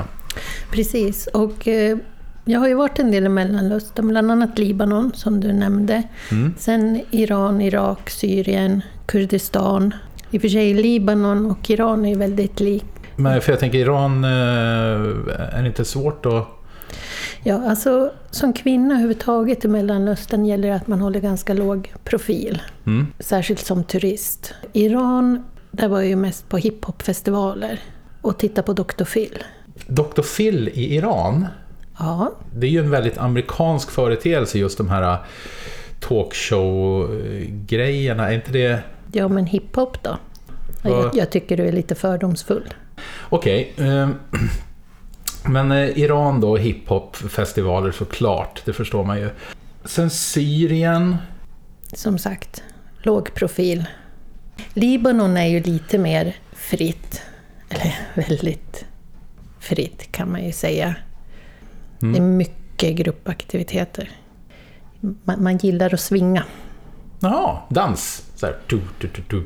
[0.72, 1.98] Precis, och eh,
[2.46, 6.04] jag har ju varit en del i Mellanöstern, bland annat Libanon som du nämnde.
[6.58, 9.94] Sen Iran, Irak, Syrien, Kurdistan.
[10.32, 12.86] I och för sig Libanon och Iran är ju väldigt lik.
[13.16, 16.48] Men för jag tänker Iran, eh, är det inte svårt att...
[17.44, 22.62] Ja, alltså som kvinna överhuvudtaget i Mellanöstern gäller det att man håller ganska låg profil.
[22.86, 23.08] Mm.
[23.20, 24.54] Särskilt som turist.
[24.74, 27.80] Iran, där var jag ju mest på hiphopfestivaler
[28.22, 29.04] och titta på Dr.
[29.04, 29.44] Phil.
[29.88, 30.22] Dr.
[30.22, 31.48] Phil i Iran,
[32.00, 35.20] Ja, det är ju en väldigt amerikansk företeelse just de här eh,
[36.00, 38.30] talkshow-grejerna.
[38.30, 38.80] Är inte det...
[39.12, 40.18] ja men hiphop då?
[40.84, 42.74] Jag, jag tycker du är lite fördomsfull.
[43.30, 43.74] Okej.
[43.78, 44.10] eh,
[45.46, 49.30] men eh, Iran då, hiphop-festivaler såklart, det förstår man ju.
[49.86, 51.18] Sen Syrien.
[51.94, 52.64] Som sagt,
[52.98, 53.86] låg profil.
[54.74, 57.22] Libanon är ju lite mer fritt.
[57.70, 58.86] Eller väldigt
[59.60, 60.96] fritt kan man ju säga.
[62.00, 64.10] Det är mycket gruppaktiviteter.
[65.00, 66.44] Man, man gillar att svinga.
[67.20, 68.24] Jaha, dans.
[68.36, 69.46] Så här, du, du, du,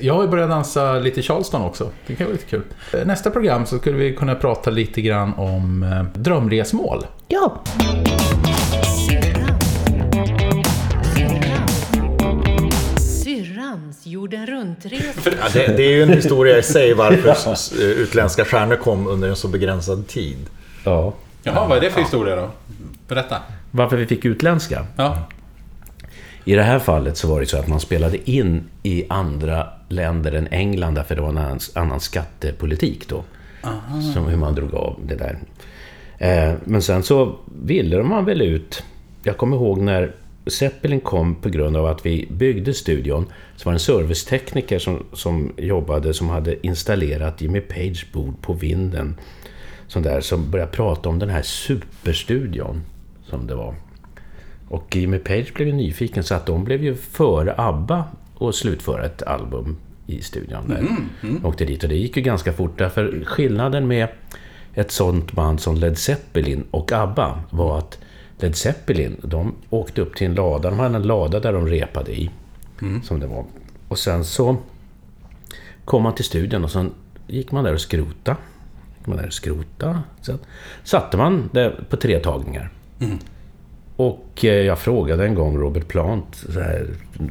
[0.00, 1.90] Jag har ju börjat dansa lite Charleston också.
[2.06, 2.62] Det kan vara lite kul.
[2.92, 7.06] Eh, Nästa program så skulle vi kunna prata lite grann om eh, drömresmål.
[7.28, 7.62] Ja,
[14.06, 15.20] jorden runt-resa.
[15.24, 19.06] Ja, det, det är ju en historia i sig varför s- eh, utländska stjärnor kom
[19.06, 20.36] under en så begränsad tid.
[20.84, 21.12] Ja.
[21.42, 22.50] Jaha, vad är det för historia då?
[23.08, 23.36] Berätta.
[23.70, 24.86] Varför vi fick utländska?
[24.96, 25.18] Ja.
[26.44, 30.32] I det här fallet så var det så att man spelade in i andra länder
[30.32, 33.24] än England därför det var en annan, annan skattepolitik då.
[34.14, 35.38] Som hur man drog av det där.
[36.18, 38.82] Eh, men sen så ville man väl ut...
[39.22, 40.14] Jag kommer ihåg när
[40.46, 43.26] Zeppelin kom på grund av att vi byggde studion.
[43.56, 48.52] Så var det en servicetekniker som, som jobbade som hade installerat Jimmy Page bord på
[48.52, 49.16] vinden.
[49.86, 52.82] Sån där, som började prata om den här superstudion
[53.30, 53.74] som det var.
[54.74, 59.04] Och Jimmy Page blev ju nyfiken så att de blev ju före ABBA och slutföra
[59.04, 60.68] ett album i studion.
[60.68, 60.86] Där.
[61.20, 64.08] De Åkte dit och det gick ju ganska fort därför skillnaden med
[64.74, 67.98] ett sånt band som Led Zeppelin och ABBA var att
[68.38, 72.12] Led Zeppelin, de åkte upp till en lada, de hade en lada där de repade
[72.12, 72.30] i.
[73.02, 73.44] Som det var.
[73.88, 74.56] Och sen så
[75.84, 76.90] kom man till studion och sen
[77.26, 78.36] gick man där och skrota.
[78.98, 80.02] Gick man där och skrota.
[80.20, 80.38] Sen
[80.84, 82.70] satte man det på tre tagningar.
[83.96, 86.86] Och eh, jag frågade en gång Robert Plant, så här,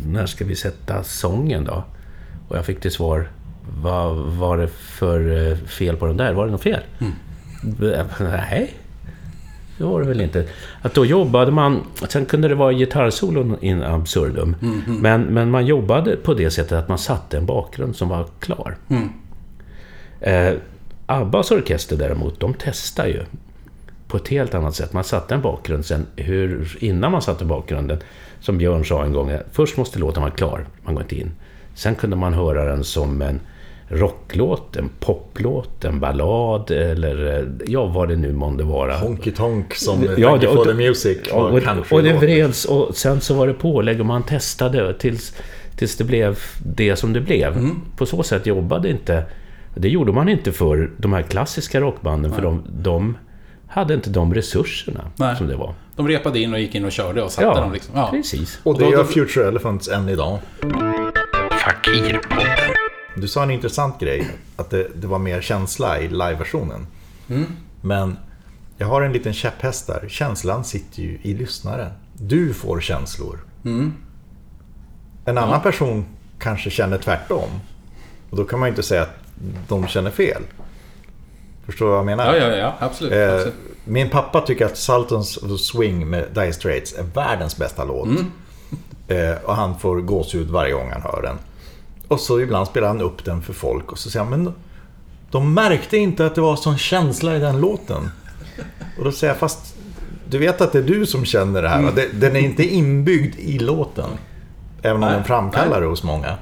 [0.07, 1.83] när ska vi sätta sången då?
[2.47, 3.29] Och jag fick till svar,
[3.81, 6.33] vad var det för eh, fel på den där?
[6.33, 6.81] Var det något fel?
[6.99, 7.13] Mm.
[8.19, 8.73] Nej,
[9.77, 10.47] det var det väl inte.
[10.81, 14.55] Att då jobbade man, sen kunde det vara gitarrsolon in absurdum.
[15.01, 18.77] Men, men man jobbade på det sättet att man satte en bakgrund som var klar.
[20.21, 20.53] Eh,
[21.05, 23.23] Abbas orkester däremot, de testar ju
[24.13, 24.93] på ett helt annat sätt.
[24.93, 27.97] Man satte en bakgrund sen, hur, innan man satte bakgrunden,
[28.39, 31.31] som Björn sa en gång, först måste låten vara klar, man går inte in.
[31.75, 33.39] Sen kunde man höra den som en
[33.87, 38.97] rocklåt, en poplåt, en ballad eller eh, ja, vad det nu månde vara.
[38.97, 42.65] Honky Tonk som Ja, det- for och- the Music var och, country och det vreds
[42.65, 45.35] och sen så var det pålägg och man testade tills,
[45.75, 47.57] tills det blev det som det blev.
[47.57, 47.81] Mm.
[47.97, 49.23] På så sätt jobbade inte...
[49.75, 53.17] Det gjorde man inte för de här klassiska rockbanden för de, de
[53.73, 55.35] hade inte de resurserna Nej.
[55.35, 55.73] som det var.
[55.95, 57.95] De repade in och gick in och körde och satte dem liksom.
[57.97, 58.07] Ja.
[58.11, 58.59] precis.
[58.63, 60.39] Och det Och då- gör Future Elephants än idag.
[61.65, 62.47] Fakirpodden.
[63.15, 66.87] Du sa en intressant grej, att det, det var mer känsla i liveversionen.
[67.81, 68.17] Men
[68.77, 70.05] jag har en liten käpphäst där.
[70.09, 71.91] Känslan sitter ju i lyssnaren.
[72.13, 73.39] Du får känslor.
[75.25, 76.05] En annan person
[76.39, 77.49] kanske känner tvärtom.
[78.29, 79.15] Och då kan man ju inte säga att
[79.67, 80.41] de känner fel.
[81.65, 82.35] Förstår du vad jag menar?
[82.35, 83.13] Ja, ja, ja, absolut.
[83.13, 83.53] Eh, absolut.
[83.85, 88.07] min pappa tycker att Sultans of the Swing med Dire Straits är världens bästa låt.
[89.07, 91.35] Eh, och han får gåshud varje gång han hör den.
[92.07, 94.53] Och så ibland spelar han upp den för folk och så säger han men
[95.31, 98.09] de märkte inte att det var sån känsla i den låten.
[98.97, 99.75] Och då säger jag fast
[100.29, 101.91] du vet att det är du som känner det här.
[101.95, 104.09] Det- Den är inte inbyggd i låten.
[104.81, 106.35] Även om Nej, den framkallar det hos många.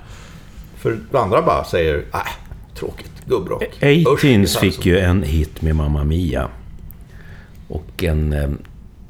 [0.78, 2.20] För andra bara säger, äh,
[2.82, 3.64] tråkigt, gubbrock.
[3.64, 6.50] Usch, 18s fick gitarrsolo." ju en hit med Mamma Mia.
[7.68, 8.50] Och en eh,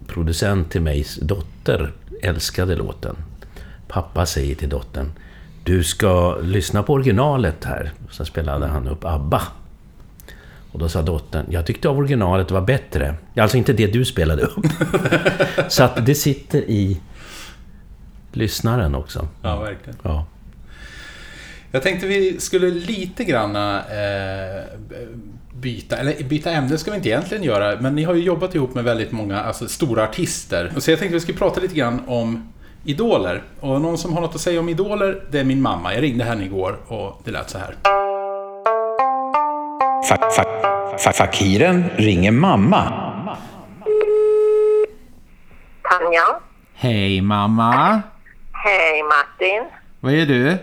[0.08, 1.92] producent till mig, dotter,
[2.22, 3.16] älskade låten.
[3.88, 5.12] Pappa säger till dottern,
[5.64, 7.92] du ska lyssna på originalet här.
[8.12, 9.42] Sen spelade han upp ABBA.
[10.72, 13.16] Och då sa dottern, jag tyckte av originalet var bättre.
[13.36, 14.66] Alltså inte det du spelade upp.
[15.68, 17.02] Så att det sitter i
[18.32, 19.28] lyssnaren också.
[19.42, 20.00] Ja, verkligen.
[20.04, 20.26] Ja.
[21.72, 24.64] Jag tänkte vi skulle lite granna eh,
[25.56, 28.76] byta, eller byta ämne ska vi inte egentligen göra, men ni har ju jobbat ihop
[28.76, 30.72] med väldigt många alltså, stora artister.
[30.78, 32.54] Så jag tänkte vi skulle prata lite grann om
[32.86, 33.44] idoler.
[33.60, 35.94] Och någon som har något att säga om idoler, det är min mamma.
[35.94, 37.76] Jag ringde henne igår och det lät så här.
[40.10, 42.84] Fa- fa- fa- Fakiren ringer mamma.
[45.90, 46.24] Tanja.
[46.74, 48.02] Hej mamma!
[48.52, 49.64] Hej Martin.
[50.00, 50.58] Vad är du?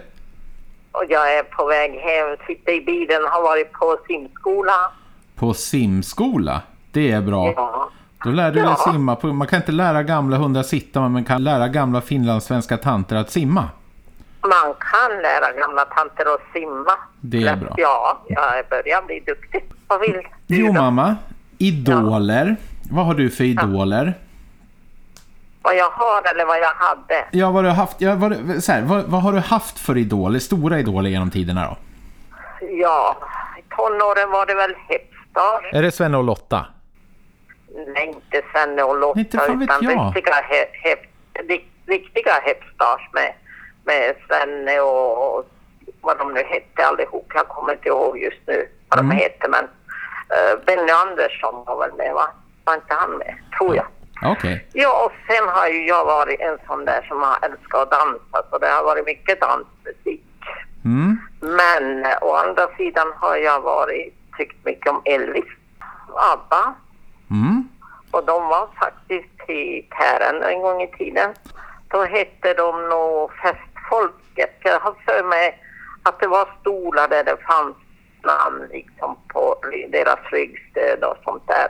[0.99, 4.72] Och jag är på väg hem, sitter i bilen, har varit på simskola.
[5.34, 6.61] På simskola?
[6.92, 7.53] Det är bra.
[7.57, 7.90] Ja.
[8.24, 8.92] Då lär du dig Ja.
[8.92, 9.16] simma.
[9.16, 13.16] På, man kan inte lära gamla hundar sitta, men man kan lära gamla finlandssvenska tanter
[13.16, 13.64] att simma.
[14.40, 16.92] Man kan lära gamla tanter att simma.
[17.20, 17.74] Det är bra.
[17.76, 19.64] Ja, jag börjar bli duktig.
[19.88, 20.12] Vad vill
[20.46, 20.72] du Jo då?
[20.72, 21.16] mamma,
[21.59, 22.57] idoler.
[22.90, 24.14] Vad har du för idoler?
[25.62, 27.24] Vad jag har eller vad jag hade?
[27.30, 29.96] Ja, vad, du har haft, ja, vad, så här, vad, vad har du haft för
[29.96, 30.38] idoler?
[30.38, 31.76] Stora idoler genom tiderna då?
[32.70, 33.16] Ja,
[33.59, 35.70] i tonåren var det väl Hepstar.
[35.72, 36.66] Är det Svenne och Lotta?
[37.94, 40.16] Nej, inte Svenne och Lotta, Inte fan vet utan jag.
[40.16, 40.96] riktiga, he,
[41.48, 43.34] ri- riktiga Hepstars med,
[43.84, 45.44] med Svenne och, och
[46.00, 47.32] vad de nu hette allihop.
[47.34, 49.11] Jag kommer inte ihåg just nu vad Mm.
[49.16, 52.28] de hette, men uh, Benny Andersson var väl med, va?
[52.64, 53.34] Var inte han med?
[53.59, 53.86] Tror jag.
[54.22, 54.68] Okej.
[54.72, 58.42] Ja, och sen har ju jag varit en sån där som har älskat att dansa,
[58.50, 60.24] så det har varit mycket dansmusik.
[60.84, 61.18] Mm.
[61.40, 65.44] Men eh, å andra sidan har jag varit, tyckt mycket om Elvis,
[66.32, 66.74] ABBA,
[67.30, 67.68] Mm.
[68.10, 71.34] och de var faktiskt i Tären en gång i tiden.
[71.88, 74.56] Då hette de nog Festfolket.
[74.62, 75.62] Jag har för mig
[76.02, 77.76] att det var stolar där det fanns
[78.22, 79.56] namn liksom på
[79.88, 81.68] deras ryggstöd och sånt där.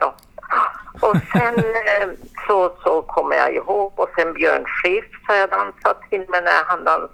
[1.00, 2.08] Och sen eh,
[2.46, 6.64] så, så kommer jag ihåg, och sen Björn Skifs har jag dansat till med när
[6.66, 7.08] han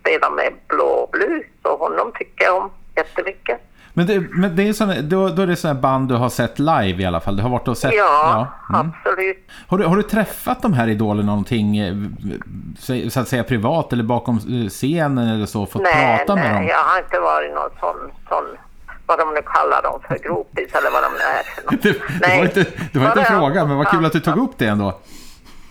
[0.00, 3.60] spelade med blå blus och honom tycker jag om jättemycket.
[3.92, 6.58] Men, det, men det är såna, då, då är det sådana band du har sett
[6.58, 7.36] live i alla fall?
[7.36, 7.94] Du har varit och sett?
[7.94, 8.80] Ja, Mm.
[9.04, 9.50] absolut.
[9.68, 11.94] Har, du, har du träffat de här idolerna någonting, eh,
[13.10, 15.66] så att säga privat eller bakom eh, scenen eller så?
[15.66, 16.66] Fått Nej, prata med nej, dem?
[16.66, 18.44] jag har inte varit någon sån, sån
[19.10, 21.82] vad de nu kallar dem för, gropis eller vad de nu är för något.
[21.82, 24.38] Det, det var inte, det var inte en fråga, men vad kul att du tog
[24.38, 25.00] upp det ändå.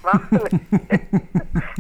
[0.04, 0.20] Va?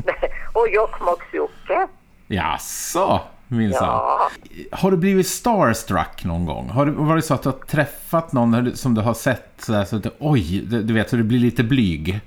[0.05, 1.87] Nej, Och Jokkmokks-Jocke.
[2.27, 3.87] Jaså, minsann.
[3.87, 4.29] Ja.
[4.71, 6.69] Har du blivit starstruck någon gång?
[6.69, 9.85] Har det varit så att du har träffat någon som du har sett så, där,
[9.85, 12.19] så att du, oj, du, vet, så du blir lite blyg?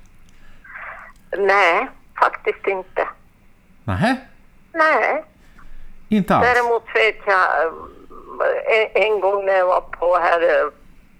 [1.39, 1.89] Nej,
[2.21, 3.09] faktiskt inte.
[3.85, 4.17] Nähä,
[4.73, 5.25] Nej.
[6.09, 6.47] inte alls?
[6.47, 7.73] Däremot vet jag
[8.95, 10.71] en, gång när jag var på här eh,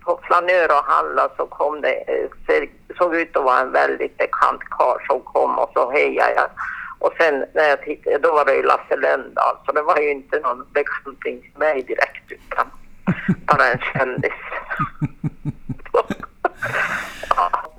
[0.05, 4.61] på Flanör och handla så kom det, eh, såg ut att vara en väldigt bekant
[4.71, 6.51] karl som kom och så hejade jag.
[6.99, 10.11] Och sen när jag tittade, då var det ju Lasse Lönndahl så det var ju
[10.11, 12.67] inte någon bekanting till mig direkt utan
[13.47, 14.33] bara en kändis.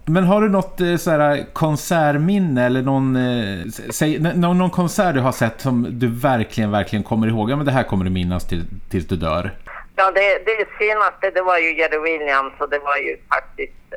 [0.06, 5.14] Men har du något eh, så här, konsertminne eller någon, eh, säg, någon, någon konsert
[5.16, 7.52] du har sett som du verkligen, verkligen kommer ihåg?
[7.52, 9.52] Ja, men det här kommer du minnas till, tills du dör.
[9.96, 13.94] Ja, det, det senaste det var ju Jerry Williams och det var ju faktiskt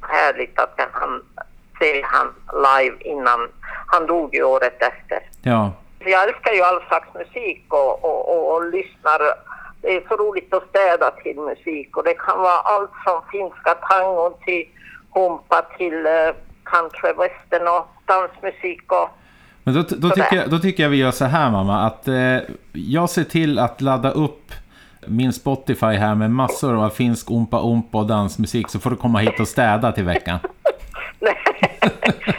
[0.00, 1.22] härligt att hann
[1.78, 3.48] se han live innan
[3.86, 5.18] han dog ju året efter.
[5.42, 9.18] Ja, Jag älskar ju all slags musik och, och, och, och lyssnar.
[9.82, 13.74] Det är så roligt att städa till musik och det kan vara allt från finska
[13.74, 14.64] tangon till
[15.14, 16.34] humpa till uh,
[16.64, 19.08] country western och dansmusik och
[19.64, 22.38] men då, då, tycker jag, då tycker jag vi gör så här mamma, att eh,
[22.72, 24.52] jag ser till att ladda upp
[25.06, 29.18] min Spotify här med massor av finsk ompa ompa och dansmusik så får du komma
[29.18, 30.38] hit och städa till veckan.
[31.18, 31.36] Nej,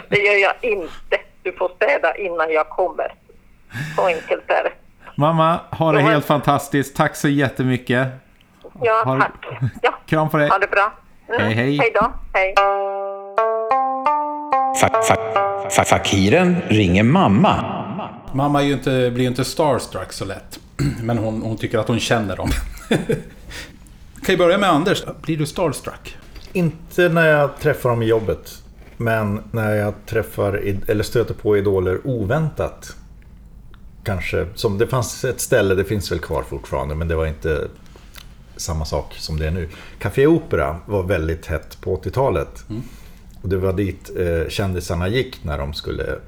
[0.08, 1.18] det gör jag inte.
[1.42, 3.14] Du får städa innan jag kommer.
[3.96, 4.72] Så enkelt är det.
[5.16, 6.96] Mamma, ha det helt fantastiskt.
[6.96, 8.08] Tack så jättemycket.
[8.80, 9.60] Ja, tack.
[9.82, 10.48] Ja, Kram på dig.
[10.48, 10.92] ha det bra.
[11.32, 11.46] Mm.
[11.46, 11.78] Hej, hej.
[11.78, 12.12] Hej då.
[12.32, 12.54] Hej.
[14.80, 17.64] Fa- fa- fa- Fakiren ringer mamma.
[18.32, 20.60] Mamma är ju inte, blir ju inte starstruck så lätt.
[21.02, 22.48] Men hon, hon tycker att hon känner dem.
[24.24, 25.04] kan ju börja med Anders.
[25.22, 26.16] Blir du starstruck?
[26.52, 28.62] Inte när jag träffar dem i jobbet.
[28.96, 30.52] Men när jag träffar
[30.88, 32.96] eller stöter på idoler oväntat.
[34.04, 37.68] Kanske, som det fanns ett ställe, det finns väl kvar fortfarande, men det var inte
[38.62, 39.68] samma sak som det är nu.
[39.98, 42.64] Café Opera var väldigt hett på 80-talet.
[43.42, 46.18] Och det var dit eh, kändisarna gick när de skulle,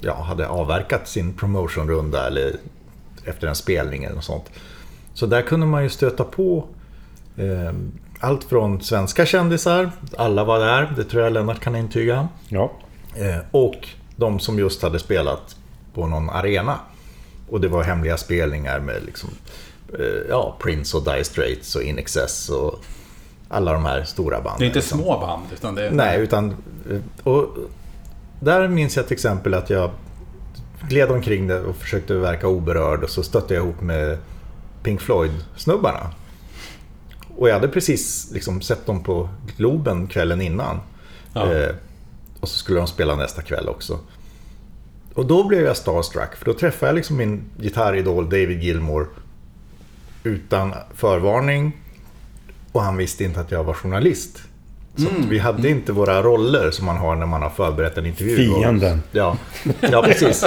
[0.00, 2.56] ja, hade avverkat sin promotionrunda eller
[3.24, 4.50] efter en spelning eller något sånt.
[5.14, 6.64] Så där kunde man ju stöta på
[7.36, 7.72] eh,
[8.20, 12.28] allt från svenska kändisar, alla var där, det tror jag Lennart kan intyga.
[12.48, 12.72] Ja.
[13.16, 15.56] Eh, och de som just hade spelat
[15.94, 16.78] på någon arena.
[17.48, 19.30] Och det var hemliga spelningar med liksom,
[20.28, 22.80] ja, Prince och Dire Straits och In Excess och
[23.48, 24.58] alla de här stora banden.
[24.58, 24.98] Det är inte liksom.
[24.98, 25.90] små band, utan det är...
[25.90, 26.56] Nej, utan...
[27.22, 27.48] Och
[28.40, 29.90] där minns jag till exempel att jag
[30.88, 34.18] gled omkring det och försökte verka oberörd och så stötte jag ihop med
[34.82, 36.10] Pink Floyd-snubbarna.
[37.36, 40.80] Och jag hade precis liksom sett dem på Globen kvällen innan.
[41.32, 41.52] Ja.
[41.52, 41.74] Eh,
[42.40, 43.98] och så skulle de spela nästa kväll också.
[45.14, 49.06] Och då blev jag starstruck, för då träffade jag liksom min gitarridol David Gilmore
[50.24, 51.72] utan förvarning.
[52.72, 54.42] Och han visste inte att jag var journalist.
[54.96, 58.06] Så att vi hade inte våra roller som man har när man har förberett en
[58.06, 58.36] intervju.
[58.36, 59.02] Fienden.
[59.12, 59.36] Ja,
[59.80, 60.44] ja precis.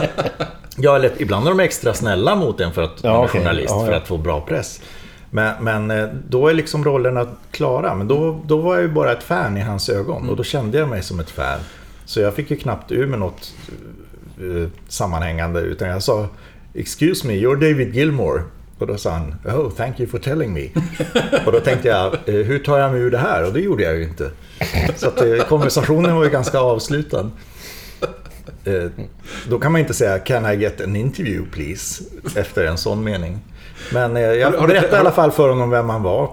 [0.78, 3.42] Ja, eller ibland är de extra snälla mot en för att Ja, man är okej.
[3.42, 4.82] journalist, Ja, för att få bra press.
[5.30, 7.96] Men, men eh, då är liksom rollerna klara.
[7.96, 10.78] Men då, då var jag ju bara ett fan i hans ögon och då kände
[10.78, 11.60] jag mig som ett fan.
[12.06, 13.54] Så jag fick ju knappt ur med något
[14.40, 16.28] eh, sammanhängande utan jag sa
[16.74, 18.42] Excuse me, you're David Gilmore.
[18.82, 20.70] Och då sa han Oh, thank you for telling me.
[21.46, 23.46] och då tänkte jag, eh, hur tar jag mig ur det här?
[23.48, 24.30] Och det gjorde jag ju inte.
[24.96, 27.32] Så att eh, konversationen var ju ganska avslutad.
[28.64, 28.84] Eh,
[29.50, 32.04] Då kan man inte säga Can I get an interview please?
[32.36, 33.40] Efter en sån mening.
[33.94, 36.30] Men jag Har berättade i alla fall för honom vem han var.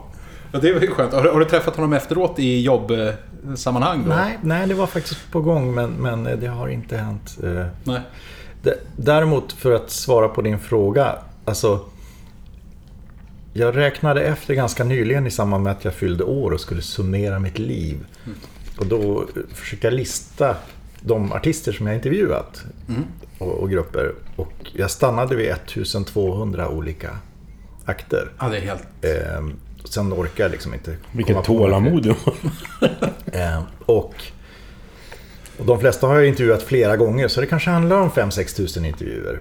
[0.53, 1.13] Ja, det var ju skönt.
[1.13, 4.09] Har, har du träffat honom efteråt i jobbsammanhang då?
[4.15, 7.39] Nej, nej, det var faktiskt på gång men, men det har inte hänt.
[7.85, 8.01] Nej.
[8.97, 11.15] Däremot för att svara på din fråga.
[11.45, 11.81] Alltså,
[13.53, 17.39] jag räknade efter ganska nyligen i samband med att jag fyllde år och skulle summera
[17.39, 18.07] mitt liv.
[18.79, 20.57] Och då försökte jag lista
[21.01, 22.65] de artister som jag intervjuat
[23.39, 24.15] och, och grupper.
[24.37, 27.11] Och jag stannade vid 1200 olika
[27.85, 28.33] akter.
[28.39, 28.87] Ja, det är helt...
[29.03, 29.47] Eh,
[29.85, 32.15] sen orkar jag liksom inte Vilket tålamod du.
[33.33, 34.15] Eh, och,
[35.59, 38.85] och de flesta har jag intervjuat flera gånger, så det kanske handlar om 5-6 tusen
[38.85, 39.41] intervjuer.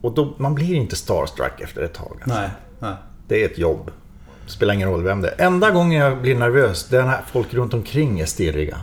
[0.00, 2.16] Och då, man blir inte starstruck efter ett tag.
[2.22, 2.40] Alltså.
[2.40, 2.50] Nej,
[2.82, 2.94] nej.
[3.28, 3.90] Det är ett jobb.
[4.46, 5.46] Det spelar ingen roll vem det är.
[5.46, 8.78] Enda gången jag blir nervös, det är när folk runt omkring är stirriga.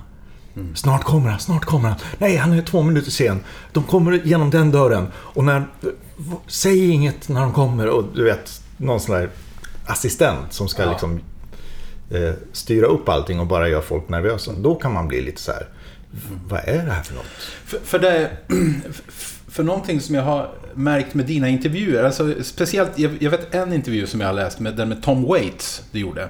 [0.75, 1.97] Snart kommer han, snart kommer han.
[2.17, 3.39] Nej, han är två minuter sen.
[3.71, 5.07] De kommer genom den dörren.
[5.15, 5.63] Och när...
[6.47, 7.87] Säg inget när de kommer.
[7.87, 9.29] Och du vet, någon sån där
[9.85, 10.89] assistent som ska Ja.
[10.91, 11.19] liksom
[12.11, 14.51] eh, styra upp allting och bara göra folk nervösa.
[14.57, 15.67] Då kan man bli lite så här.
[16.47, 17.25] Vad är det här för något?
[17.65, 18.31] För, för det...
[19.49, 23.73] För någonting som jag har märkt med dina intervjuer, alltså speciellt, jag, jag vet en
[23.73, 26.29] intervju som jag har läst, med, den med Tom Waits du gjorde.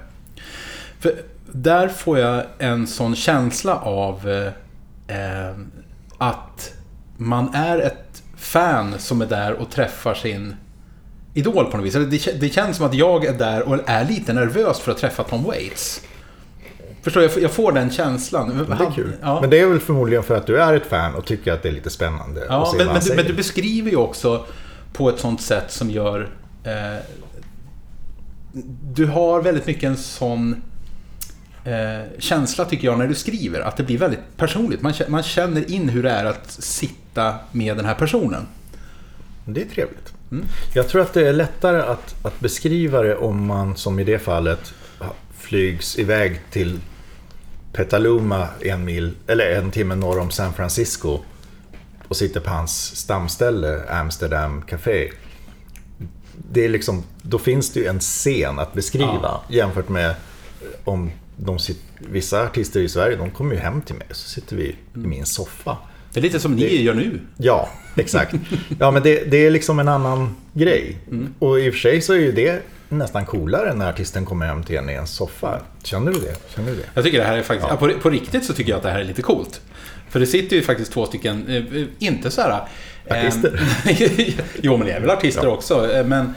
[1.00, 1.14] För
[1.52, 5.56] där får jag en sån känsla av eh, eh
[6.18, 6.74] att
[7.18, 10.56] man är ett fan som är där och träffar sin
[11.34, 12.26] idol på något vis.
[12.26, 15.24] Det, det känns som att jag är där och är lite nervös för att träffa
[15.24, 16.02] Tom Waits.
[17.02, 17.24] Förstår?
[17.24, 18.48] Jag får- Jag får den känslan.
[18.68, 19.14] Men det är kul.
[19.22, 19.42] Ja.
[19.42, 21.70] Men det är väl förmodligen för att du är ett fan och tycker att det
[21.70, 22.46] är lite spännande.
[22.50, 24.46] Ja, men, men, du, men du beskriver ju också
[24.94, 26.30] på ett sånt sätt som gör...
[26.64, 26.72] Eh,
[28.94, 30.62] du har väldigt mycket en sån
[31.64, 33.60] eh, känsla tycker jag när du skriver.
[33.62, 34.82] Att det blir väldigt personligt.
[34.82, 38.48] Man, man känner in hur det är att sitta med den här personen.
[39.46, 40.14] Det är trevligt.
[40.32, 40.46] Mm.
[40.74, 44.20] Jag tror att det är lättare att, att beskriva det om man, som i det
[44.20, 44.74] fallet,
[45.54, 46.80] flygs iväg till
[47.74, 51.20] Petaluma en mil, eller en timme norr om San Francisco
[52.08, 55.10] och sitter på hans stamställe, Amsterdam Café.
[56.52, 59.44] Det är liksom, då finns det ju en scen att beskriva Ja.
[59.50, 60.16] jämfört med
[60.84, 64.56] om de sit, vissa artister i Sverige, de kommer ju hem till mig så sitter
[64.56, 65.78] vi i min soffa.
[66.14, 67.20] Det är lite som ni Det- gör nu.
[67.38, 68.34] Ja, exakt.
[68.80, 70.98] Ja, men det, det är liksom en annan grej.
[71.40, 74.64] Och i och för sig så är ju det nästan coolare när artisten kommer hem
[74.64, 75.60] till en i en soffa.
[75.84, 76.36] Känner du det?
[76.56, 76.84] Känner du det?
[76.94, 77.70] Jag tycker det här är faktiskt...
[77.70, 77.78] Ja.
[77.78, 79.62] på, på riktigt så tycker jag att det här är lite coolt.
[80.10, 82.68] För det sitter ju faktiskt två stycken, eh, inte så här...
[83.06, 83.60] eh, Artister.
[84.62, 85.50] jo, men det är väl artister Ja.
[85.50, 85.92] också.
[85.92, 86.34] eh, Men,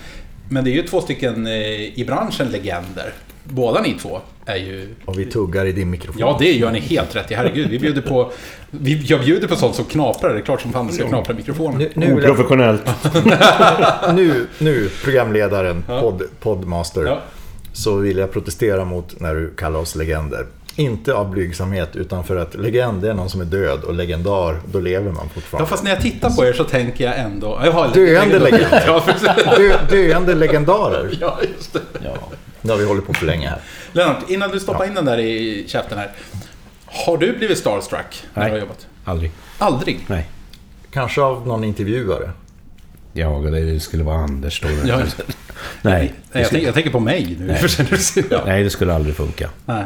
[0.48, 3.12] men det är ju två stycken i branschen legender.
[3.45, 4.95] Båda ni två är ju...
[5.05, 6.20] Och vi tuggar i din mikrofon.
[6.20, 7.34] Ja, det gör ni helt rätt i.
[7.34, 8.30] Herregud, vi bjuder på...
[8.70, 10.32] Vi, jag bjuder på sånt som knaprar.
[10.32, 11.78] Det är klart som fan det ska knapra mikrofonen.
[11.78, 12.82] Nu, nu, Oprofessionellt.
[14.14, 16.01] nu, nu, programledaren, Ja.
[16.01, 17.20] pod, podmaster, Ja.
[17.72, 20.47] så vill jag protestera mot när du kallar oss legender.
[20.76, 24.80] Inte av blygsamhet, utan för att legend är någon som är död och legendar, då
[24.80, 25.68] lever man Ja, fortfarande.
[25.70, 27.61] fast när jag tittar på er så tänker jag ändå...
[27.64, 28.84] Jag har Döende legender.
[28.86, 29.28] Ja, precis.
[29.57, 31.18] Dö, döende legendarer.
[31.20, 31.80] Ja, just det.
[32.05, 32.16] Ja,
[32.62, 33.60] nu har vi hållit på för länge här.
[33.92, 36.10] Lennart, innan du stoppar in den där i käften här.
[36.84, 38.50] Har du blivit starstruck när Nej.
[38.50, 38.86] du har jobbat?
[39.04, 39.30] Aldrig.
[39.58, 40.00] Aldrig?
[40.06, 40.28] Nej.
[40.90, 42.30] Kanske av någon intervjuare.
[43.12, 44.68] Ja, det skulle vara Anders då.
[44.84, 45.02] Ja,
[45.82, 46.14] Nej.
[46.32, 47.46] Jag, skulle, tänker, jag tänker på mig nu.
[47.46, 48.26] Nej.
[48.30, 48.42] Ja.
[48.46, 49.50] nej, det skulle aldrig funka.
[49.66, 49.84] Nej.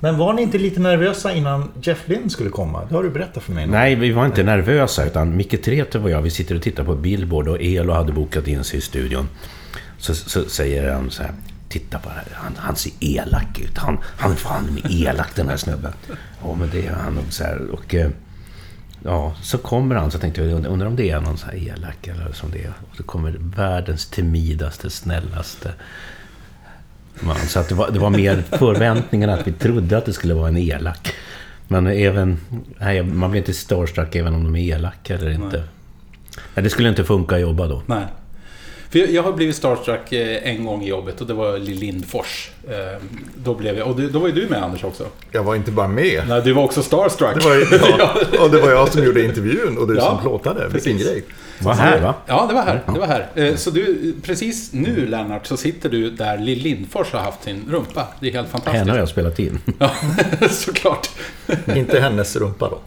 [0.00, 2.84] Men var ni inte lite nervösa innan Jeff Lynne skulle komma?
[2.88, 3.66] Det har du berättat för mig.
[3.66, 5.06] Nej, vi var inte nervösa.
[5.06, 8.48] Utan Micke Treten och jag, vi sitter och tittar på Billboard och Elo hade bokat
[8.48, 9.28] in sig i studion.
[10.04, 11.32] Så, så säger han så här.
[11.68, 12.24] Titta på det här.
[12.32, 13.78] Han, han ser elak ut.
[13.78, 15.92] Han, han är fan elak den här snubben.
[16.42, 17.70] Ja, men det är han nog så här.
[17.72, 18.10] Och, eh,
[19.04, 20.10] ja, så kommer han.
[20.10, 22.72] Så tänkte jag, undrar om det är någon så här elak eller som det är.
[22.90, 25.72] Och så kommer världens timidaste, snällaste
[27.20, 27.36] man.
[27.36, 30.48] Så att det, var, det var mer förväntningen att vi trodde att det skulle vara
[30.48, 31.14] en elak.
[31.68, 32.40] Men även...
[32.78, 35.56] Nej, man blir inte starstruck även om de är elaka eller inte.
[35.56, 35.68] Nej.
[36.54, 37.82] Nej, det skulle inte funka att jobba då.
[37.86, 38.06] Nej.
[38.94, 41.78] För jag, jag har blivit starstruck eh, en gång i jobbet och det var Lill
[41.78, 42.50] Lindfors.
[42.68, 42.74] Eh,
[43.44, 43.88] Då blev jag...
[43.88, 45.06] Och du- då var ju du med Anders också.
[45.32, 46.22] Jag var inte bara med.
[46.28, 47.34] Nej, du var också starstruck.
[47.34, 47.54] Det var,
[47.98, 48.14] ja,
[48.44, 50.68] och det var jag som gjorde intervjun och du Ja, som plåtade.
[50.68, 51.24] Vilken grej.
[51.58, 52.14] Vad här va?
[52.26, 52.82] Ja, det var här.
[52.94, 53.28] Det var här.
[53.34, 57.64] Eh, Så du, precis nu Lennart, så sitter du där Lill Lindfors har haft sin
[57.70, 58.06] rumpa.
[58.20, 58.78] Det är helt fantastiskt.
[58.78, 59.58] Henne har jag spelat in.
[59.78, 59.90] Ja,
[60.50, 61.08] såklart.
[61.76, 62.78] Inte hennes rumpa då.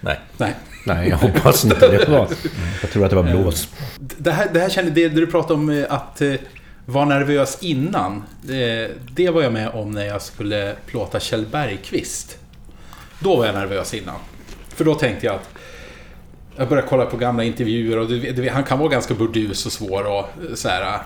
[0.00, 0.20] Nej.
[0.36, 0.54] Nej.
[0.84, 2.28] Nej, jag hoppas inte det var.
[2.80, 3.68] Jag tror att det var blås.
[3.98, 6.34] Det här, det här känner, det, det du pratade om eh, att eh,
[6.86, 8.22] vara nervös innan.
[8.42, 12.38] Det, det var jag med om när jag skulle plåta Kjell Bergqvist.
[13.20, 14.16] Då var jag nervös innan.
[14.68, 15.48] För då tänkte jag att
[16.56, 19.72] jag började kolla på gamla intervjuer och du, du, han kan vara ganska burdus och
[19.72, 20.98] svår och eh, så här.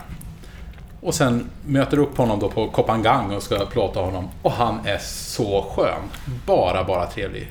[1.01, 4.29] Och sen möter upp honom då på Kopangang och ska plåta honom.
[4.43, 6.03] Och han är så skön.
[6.47, 7.49] Bara, bara trevlig.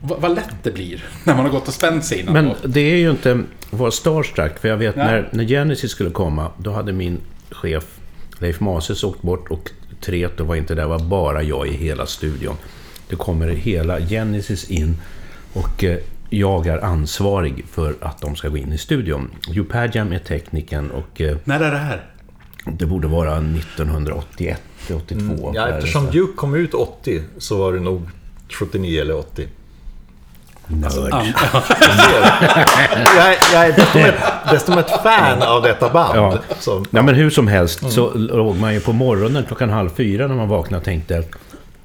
[0.00, 2.32] Vad, vad lätt det blir när man har gått och spänt sig innan.
[2.32, 2.54] Men då.
[2.68, 4.58] det är ju inte vara starstruck.
[4.58, 5.06] För jag vet Nej.
[5.06, 7.20] när, när Genesis skulle komma, då hade min
[7.50, 7.84] chef
[8.38, 9.70] Leif Mases åkt bort och
[10.00, 10.82] Treto var inte där.
[10.82, 12.56] Det var bara jag i hela studion.
[13.08, 14.96] Det kommer hela Genesis in
[15.52, 15.98] och eh,
[16.30, 19.30] jag är ansvarig för att de ska gå in i studion.
[19.70, 22.10] Padgham är tekniken och eh, När är det här?
[22.72, 24.62] det borde vara 1981,
[24.96, 25.20] 82.
[25.20, 25.54] Mm.
[25.54, 28.02] Ja, eftersom Duke kom ut 80 så var det nog
[28.48, 29.48] 79 eller 80.
[30.68, 31.12] Nörd.
[31.12, 31.26] An-
[33.16, 34.14] Jag, är- jag är dessutom ett,
[34.50, 36.18] dessutom ett fan av detta band.
[36.18, 36.38] Ja.
[36.58, 40.26] Så, Nej, men hur som helst så låg man ju på morgonen klockan halv fyra
[40.26, 41.22] när man vaknade och tänkte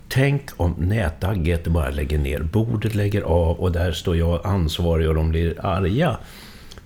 [0.09, 5.15] Tänk om nätagget bara lägger ner, bordet lägger av och där står jag ansvarig och
[5.15, 6.17] de blir arga.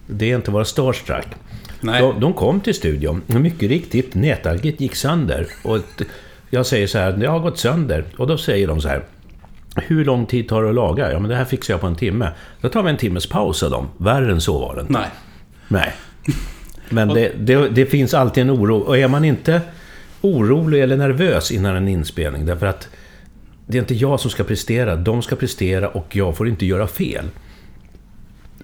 [0.08, 1.28] Det är inte vara starstruck.
[1.82, 2.02] Nej.
[2.02, 5.48] De, de kom till studion och mycket riktigt, nätagget gick sönder.
[5.64, 5.78] Och
[6.50, 8.04] jag säger så här, det har gått sönder.
[8.18, 9.04] Och då säger de så här,
[9.88, 11.12] hur lång tid tar det att laga?
[11.12, 12.32] Ja, men det här fixar jag på en timme.
[12.62, 13.88] Då tar vi en timmes paus av dem.
[13.98, 14.94] Värre än så var det inte.
[14.94, 15.10] Nej.
[15.68, 15.94] Nej.
[16.90, 18.78] Men det, det, det finns alltid en oro.
[18.78, 19.62] Och är man inte
[20.22, 22.90] orolig eller nervös innan en inspelning, därför att
[23.66, 26.88] det är inte jag som ska prestera, de ska prestera och jag får inte göra
[26.88, 27.26] fel.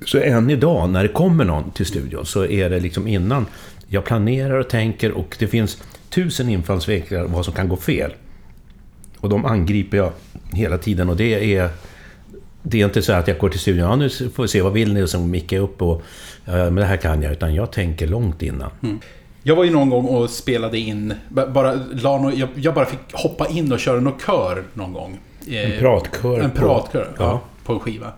[0.06, 3.46] Så än idag, när det kommer någon till studion, så är det liksom innan
[3.88, 8.12] jag planerar och tänker och det finns tusen infallsvinklar vad som kan gå fel.
[9.24, 10.12] Och de angriper jag
[10.54, 11.70] hela tiden och det är...
[12.66, 14.74] Det är inte så att jag går till studion, ja nu får vi se, vad
[14.74, 15.02] vill ni?
[15.04, 16.02] Och så mickar jag upp och...
[16.46, 18.70] Ja, men det här kan jag, utan jag tänker långt innan.
[19.44, 22.86] Jag var ju någon gång och spelade in, ba- bara, la no, jag, jag bara
[22.86, 25.20] fick hoppa in och köra någon kör någon gång.
[25.48, 27.24] Eh, En pratkör En på- pratkör, ja.
[27.24, 27.42] ja.
[27.66, 28.12] På en skiva.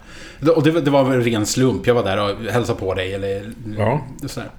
[0.55, 1.87] Och det, var- det var en ren slump.
[1.87, 4.01] Jag var där och hälsade på dig eller Ja.
[4.27, 4.49] sådär.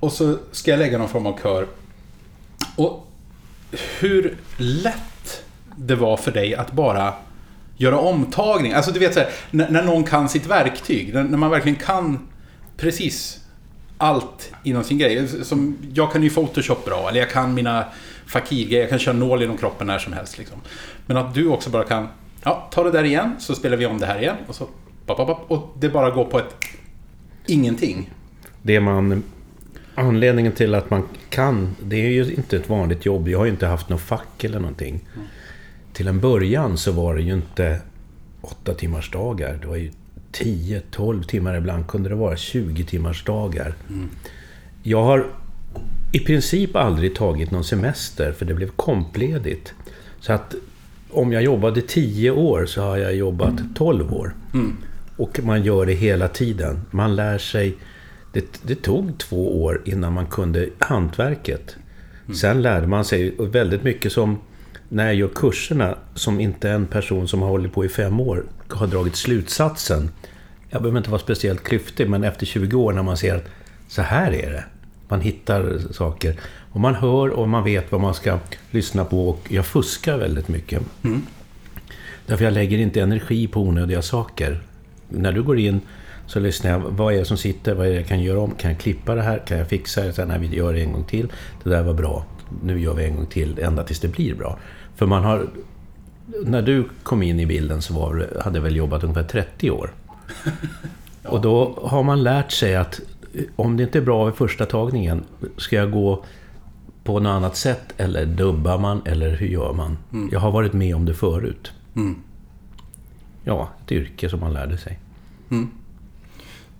[0.00, 1.66] Och så ska jag lägga någon form av kör.
[2.76, 3.06] Och
[4.00, 5.02] hur lätt
[5.76, 7.14] det var för dig att bara
[7.76, 8.72] göra omtagning.
[8.72, 11.14] Alltså du vet såhär, när, när någon kan sitt verktyg.
[11.14, 12.28] När, när man verkligen kan
[12.76, 13.40] precis
[13.98, 15.28] allt inom sin grej.
[15.28, 17.84] Som, jag kan ju Photoshop bra, eller jag kan mina
[18.26, 20.38] fakirgrejer, jag kan köra nål genom kroppen när som helst.
[20.38, 20.58] Liksom.
[21.06, 22.08] Men att du också bara kan,
[22.42, 24.36] ja, ta det där igen, så spelar vi om det här igen.
[24.46, 24.66] Och så,
[25.06, 26.54] pop, pop, pop, och det bara går på ett
[27.46, 28.10] ingenting.
[28.62, 29.22] Det man...
[29.94, 33.28] Anledningen till att man kan, det är ju inte ett vanligt jobb.
[33.28, 35.00] Jag har ju inte haft något fack eller någonting.
[35.92, 37.80] Till en början så var det ju inte
[38.40, 39.58] åtta timmars dagar.
[39.60, 39.90] Det var ju
[40.32, 43.74] 10-12 timmar, ibland kunde det vara 20 timmars dagar.
[44.82, 45.26] Jag har
[46.12, 49.74] i princip aldrig tagit någon semester, för det blev kompledigt.
[50.20, 50.54] Så att
[51.10, 54.34] om jag jobbade 10 år så har jag jobbat 12 år.
[55.16, 56.80] Och man gör det hela tiden.
[56.90, 57.76] Man lär sig...
[58.32, 61.76] Det, det tog två år innan man kunde hantverket.
[62.34, 64.38] Sen lärde man sig väldigt mycket som...
[64.94, 68.44] När jag gör kurserna, som inte en person som har hållit på i fem år
[68.68, 70.10] har dragit slutsatsen.
[70.70, 73.48] Jag behöver inte vara speciellt klyftig, men efter 20 år när man ser att
[73.88, 74.64] så här är det.
[75.08, 76.36] Man hittar saker.
[76.72, 78.38] Och man hör och man vet vad man ska
[78.70, 79.28] lyssna på.
[79.28, 80.82] Och jag fuskar väldigt mycket.
[82.26, 84.60] Därför jag lägger inte energi på onödiga saker.
[85.08, 85.80] När du går in
[86.26, 86.80] så lyssnar jag.
[86.80, 87.74] Vad är det som sitter?
[87.74, 88.50] Vad är det jag kan göra om?
[88.50, 89.42] Kan jag klippa det här?
[89.46, 90.12] Kan jag fixa det?
[90.12, 91.32] Sen när vi gör det en gång till.
[91.64, 92.24] Det där var bra.
[92.62, 93.58] Nu gör vi en gång till.
[93.58, 94.58] Ända tills det blir bra.
[95.02, 95.46] För man har
[96.44, 99.70] När du kom in i bilden så var, du- hade jag väl jobbat ungefär 30
[99.70, 99.94] år.
[101.24, 103.00] Och då har man lärt sig att
[103.34, 105.24] eh, om det inte är bra vid första tagningen,
[105.56, 106.24] ska jag gå
[107.04, 109.98] på något annat sätt eller dubbar man eller hur gör man?
[110.32, 111.72] Jag har varit med om det förut.
[113.44, 114.98] Ja, ett yrke som man lärde sig.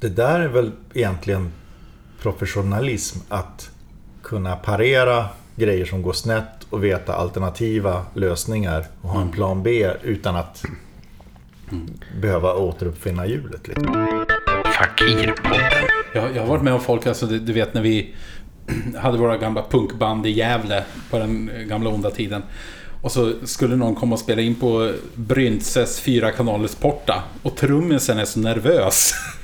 [0.00, 1.52] Det där är väl egentligen
[2.22, 3.18] professionalism.
[3.28, 3.70] Att
[4.22, 9.90] kunna parera grejer som går snett och veta alternativa lösningar och ha en plan B
[10.02, 10.64] utan att
[12.20, 13.68] behöva återuppfinna hjulet.
[13.68, 14.16] Liksom.
[14.78, 15.88] Fakirpodden.
[16.14, 18.14] Jag, jag har varit med om folk, alltså du, du vet när vi
[18.96, 22.42] hade våra gamla punkband i Gävle på den gamla onda tiden.
[23.02, 27.22] Och så skulle någon komma och spela in på Bryntses fyra kanalers porta.
[27.42, 29.14] Och trummisen är så nervös.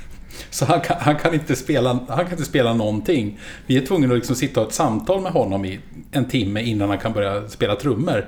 [0.49, 3.39] Så han kan, han, kan inte spela, han kan inte spela någonting.
[3.65, 5.79] Vi är tvungna att liksom sitta och ha ett samtal med honom i
[6.11, 8.25] en timme innan han kan börja spela trummor.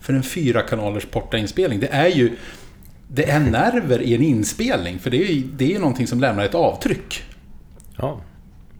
[0.00, 2.36] För en fyra kanalers porta-inspelning, det är ju...
[3.12, 6.44] Det är nerver i en inspelning, för det är ju det är någonting som lämnar
[6.44, 7.22] ett avtryck.
[7.96, 8.20] Ja.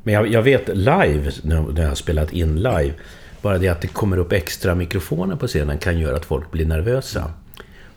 [0.03, 2.93] Men jag, jag vet live, när när jag har spelat in live,
[3.43, 6.67] bara det att det kommer upp extra mikrofoner på scenen kan göra att folk blir
[6.67, 7.33] nervösa.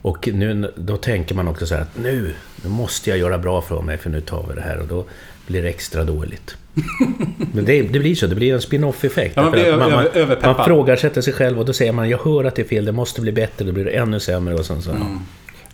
[0.04, 2.34] Och nu, då tänker man också så här att nu,
[2.64, 5.06] nu måste jag göra bra för mig för nu tar vi det här och då
[5.48, 6.58] blir det extra dåligt.
[7.54, 9.34] Men det, det blir så, det blir en spin-off-effekt.
[9.36, 10.56] Ja, man blir man, överpeppad.
[10.58, 12.92] man frågar sig själv och då säger man jag hör att det är fel, det
[12.92, 14.92] måste bli bättre, då blir det ännu sämre och sen så...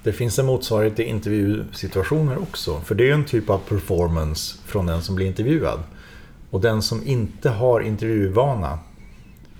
[0.03, 2.81] Det finns en motsvarighet i intervjusituationer också.
[2.85, 5.79] För det är ju en typ av performance från den som blir intervjuad.
[6.49, 8.79] Och den som inte har intervjuvana.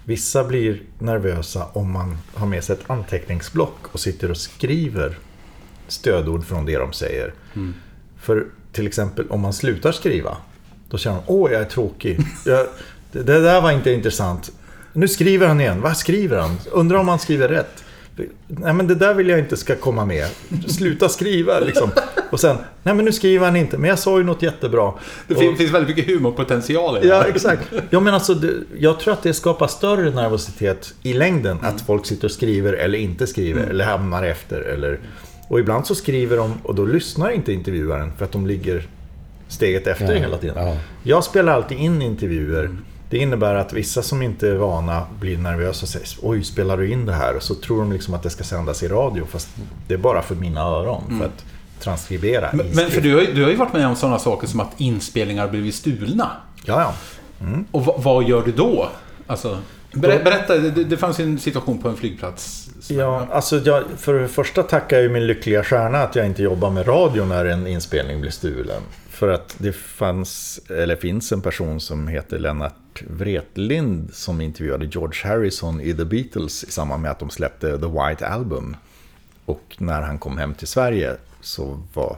[0.09, 5.17] Vissa blir nervösa om man har med sig ett anteckningsblock och sitter och skriver
[5.87, 7.33] stödord från det de säger.
[8.19, 10.37] För till exempel om man slutar skriva.
[10.89, 12.19] Då känner man, åh jag är tråkig.
[12.45, 12.67] Jag,
[13.11, 14.51] det, det där var inte intressant.
[14.93, 15.81] Nu skriver han igen.
[15.81, 16.57] Vad skriver han?
[16.71, 17.83] Undrar om han skriver rätt.
[18.47, 20.27] Nej men det där vill jag inte ska komma med.
[20.67, 21.89] Sluta skriva liksom.
[22.31, 23.77] Och sen, nej men nu skriver han inte.
[23.77, 24.93] Men jag sa ju något jättebra.
[25.27, 27.07] Det Och- fin- finns väldigt mycket humorpotential i det.
[27.07, 27.29] Ja, här.
[27.29, 27.63] exakt.
[27.89, 31.57] Ja, men alltså, det, jag tror att det skapar större nervositet i längden.
[31.61, 33.63] Att folk sitter och skriver eller inte skriver.
[33.67, 34.61] Eller hamnar efter.
[34.61, 34.99] Eller,
[35.47, 38.87] och ibland så skriver de och då lyssnar inte intervjuaren för att de ligger
[39.47, 40.67] steget efter Ja, hela tiden.
[40.67, 40.77] ja.
[41.03, 42.69] Jag spelar alltid in intervjuer.
[43.09, 46.91] Det innebär att vissa som inte är vana blir nervösa och säger Oj, spelar du
[46.91, 47.35] in det här?
[47.35, 49.25] Och så tror de liksom att det ska sändas i radio.
[49.25, 49.49] Fast
[49.87, 51.19] det är bara för mina öron.
[51.19, 51.45] För att
[51.79, 52.49] transkribera.
[52.53, 54.59] Men, men för du har, ju, du har ju varit med om sådana saker som
[54.59, 56.31] att inspelningar har blivit stulna.
[56.65, 56.93] Ja, ja.
[57.71, 58.89] Och vad, vad gör du då?
[59.27, 59.57] Alltså,
[59.93, 62.69] ber, berätta, det, det fanns ju en situation på en flygplats.
[62.87, 66.69] Ja, alltså jag, för det första tackar jag min lyckliga stjärna att jag inte jobbar
[66.69, 68.81] med radio när en inspelning blir stulen.
[69.09, 72.73] För att det fanns, eller finns en person som heter Lennart
[73.07, 77.87] Wretlind som intervjuade George Harrison i The Beatles i samband med att de släppte The
[77.87, 78.75] White Album.
[79.45, 82.17] Och när han kom hem till Sverige så var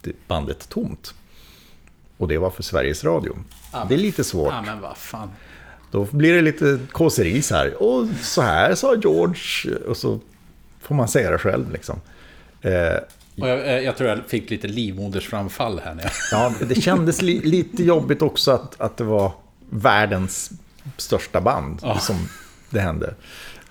[0.00, 1.14] det bandet tomt.
[2.16, 3.36] Och det var för Sveriges Radio.
[3.88, 4.52] Det är lite svårt.
[4.52, 5.30] Ja, men vad fan.
[5.90, 7.82] Då blir det lite kåseri så här.
[7.82, 9.76] Och så här sa George.
[9.88, 10.20] Och så
[10.80, 12.00] får man säga det själv liksom.
[12.62, 12.72] Eh,
[13.40, 15.94] Och jag, eh, jag tror jag fick lite livmodersframfall här.
[15.94, 16.12] När jag...
[16.32, 19.32] ja, det kändes li lite jobbigt också att, att det var
[19.70, 20.50] världens
[20.96, 21.98] största band Ja.
[21.98, 22.16] som
[22.70, 23.14] det hände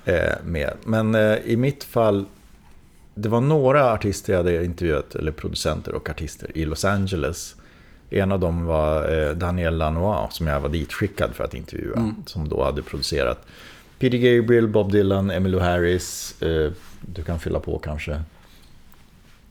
[0.05, 0.73] eh, med.
[0.83, 2.25] Men eh, i mitt fall,
[3.15, 7.55] det var några artister jag hade intervjuat, eller producenter och artister i Los Angeles.
[8.09, 12.13] En av dem var eh, Daniel Lanois som jag var ditskickad för att intervjua.
[12.25, 13.45] Som då hade producerat
[13.99, 16.41] Peter Gabriel, Bob Dylan, Emmylou Harris.
[16.41, 16.71] Eh,
[17.01, 18.21] du kan fylla på kanske.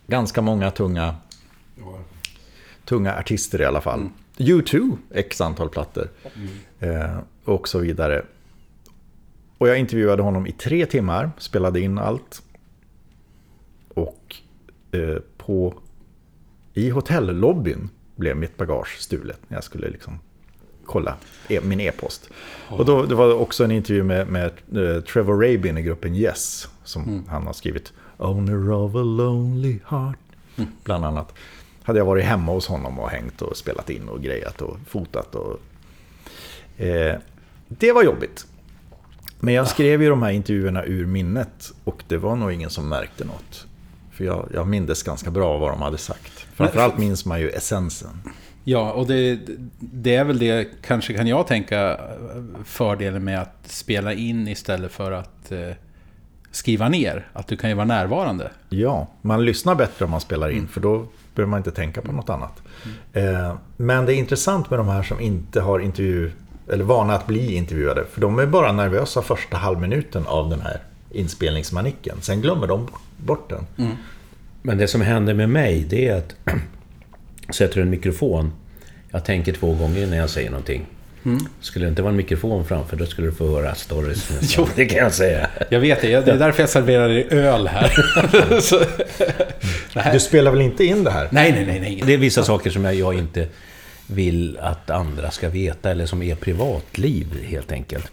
[0.07, 1.15] Ganska många tunga,
[2.85, 4.09] tunga artister i alla fall.
[4.37, 6.09] U2, x antal plattor.
[6.81, 8.23] Eh, och så vidare.
[9.59, 12.43] Och jag intervjuade honom i tre timmar, spelade in allt.
[13.89, 14.37] Och
[14.93, 15.75] eh, på,
[16.75, 20.19] i hotellobbyn blev mitt bagage stulet när jag skulle liksom
[20.87, 21.17] kolla
[21.49, 22.31] e min e-post.
[22.69, 26.69] Och då det var också en intervju med, med eh, Trevor Rabin i gruppen Yes.
[26.85, 30.19] Som han har skrivit Owner of a lonely heart.
[30.85, 31.35] Bland annat.
[31.87, 35.35] Hade jag varit hemma hos honom och hängt och spelat in och grejat och fotat.
[35.35, 35.61] Och,
[36.83, 37.17] eh,
[37.69, 38.47] det var jobbigt.
[39.41, 42.89] Men jag skrev ju de här intervjuerna ur minnet och det var nog ingen som
[42.89, 43.67] märkte något.
[44.13, 46.47] För jag, jag mindes ganska bra vad de hade sagt.
[46.55, 48.23] Framförallt minns man ju essensen.
[48.65, 49.39] Ja, och det,
[49.79, 52.01] det är väl det, kanske kan jag tänka,
[52.65, 55.71] fördelen med att spela in istället för att eh,
[56.51, 57.29] skriva ner.
[57.33, 58.51] Att du kan ju vara närvarande.
[58.69, 61.07] Ja, man lyssnar bättre om man spelar in för då
[61.37, 62.63] behöver man inte tänka på något annat.
[63.13, 66.31] Eh, Men det är intressant med de här som inte har intervju
[66.73, 68.05] eller vana att bli intervjuade.
[68.13, 70.81] För de är bara nervösa första halvminuten av den här
[71.13, 72.17] inspelningsmanicken.
[72.21, 73.91] Sen glömmer de bort den.
[74.63, 76.35] Men det som händer med mig, det är att
[77.55, 78.53] sätter du en mikrofon,
[79.11, 80.87] jag tänker två gånger innan jag säger någonting.
[81.61, 84.31] Skulle det inte vara en mikrofon framför, då skulle du få höra stories.
[84.57, 84.67] Jo.
[84.77, 85.49] Det kan jag säga.
[85.69, 87.93] Jag vet det, det är därför jag serverar dig öl här.
[89.97, 90.13] Nej.
[90.13, 91.29] Du spelar väl inte in det här?
[91.33, 92.03] nej, nej, nej, nej.
[92.07, 93.49] Det är vissa saker som jag, jag inte
[94.07, 98.13] vill att andra ska veta, eller som är privatliv helt enkelt.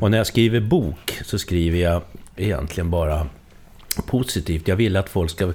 [0.00, 2.02] Och när jag skriver bok så skriver jag
[2.36, 3.26] egentligen bara
[4.06, 4.68] positivt.
[4.68, 5.52] Jag vill att folk ska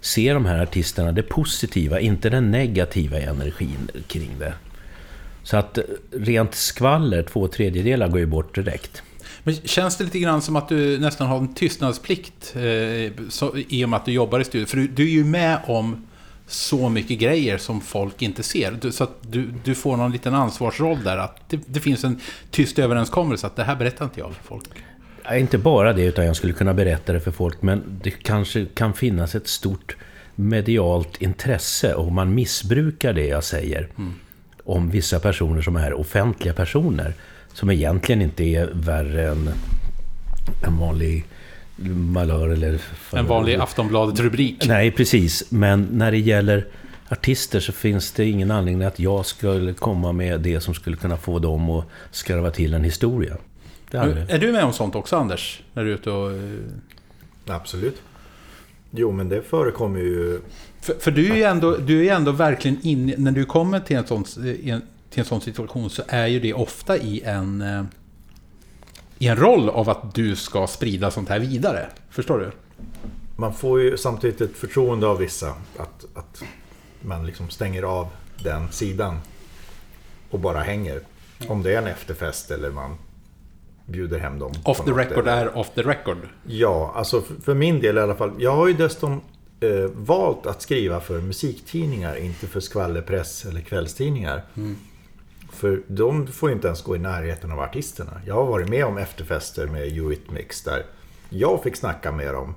[0.00, 4.54] se de här artisterna, det positiva, inte den negativa energin kring det.
[5.42, 5.78] Så att
[6.12, 9.02] rent skvaller, två tredjedelar, går ju bort direkt.
[9.44, 13.84] Men känns det lite grann som att du nästan har en tystnadsplikt eh, så, i
[13.84, 14.66] och med att du jobbar i studion?
[14.66, 16.06] För du, du är ju med om
[16.46, 18.72] så mycket grejer som folk inte ser.
[18.80, 21.16] Du, så att du, du får någon liten ansvarsroll där.
[21.16, 22.20] Att det, det finns en
[22.50, 24.68] tyst överenskommelse att det här berättar inte jag för folk.
[25.24, 27.62] Ja, Inte bara det, utan jag skulle kunna berätta det för folk.
[27.62, 29.96] Men det kanske kan finnas ett stort
[30.34, 33.88] medialt intresse och man missbrukar det jag säger.
[34.64, 37.14] Om vissa personer som är offentliga personer.
[37.52, 39.50] Som egentligen inte är värre än
[40.66, 41.24] en vanlig
[41.94, 42.80] malör eller...
[43.12, 44.66] En vanlig Aftonbladet-rubrik.
[44.66, 45.50] Nej, precis.
[45.50, 46.66] Men när det gäller
[47.08, 51.16] artister så finns det ingen anledning att jag skulle komma med det som skulle kunna
[51.16, 53.36] få dem att skarva till en historia.
[53.90, 54.26] Det är.
[54.28, 55.62] Är du med om sånt också, Anders?
[55.72, 56.32] När du är ute och...
[56.32, 56.36] eh,
[57.46, 58.02] Absolut.
[58.90, 60.40] Jo, men det förekommer ju...
[60.80, 63.14] För, för du är ju ändå, du är ju ändå verkligen inne...
[63.16, 64.24] När du kommer till en, sån,
[64.64, 67.62] en, till en sån situation så är ju det ofta i en...
[67.62, 67.84] eh,
[69.18, 71.88] I en roll av att du ska sprida sånt här vidare.
[72.10, 72.50] Förstår du?
[73.36, 75.48] Man får ju samtidigt ett förtroende av vissa.
[75.76, 76.42] Att, att
[77.00, 78.08] man liksom stänger av
[78.42, 79.18] den sidan.
[80.30, 81.00] Och bara hänger.
[81.48, 82.96] Om det är en efterfest eller man
[83.86, 84.52] bjuder hem dem.
[84.64, 86.18] Off the record eller- är off the record.
[86.46, 88.32] Ja, alltså för- för min del i alla fall.
[88.38, 89.20] Jag har ju dessutom
[89.60, 94.42] eh, valt att skriva för musiktidningar, inte för skvallerpress eller kvällstidningar.
[95.50, 98.20] För de får ju inte ens gå i närheten av artisterna.
[98.26, 100.86] Jag har varit med om efterfester med Eurythmics där
[101.28, 102.54] jag fick snacka med dem.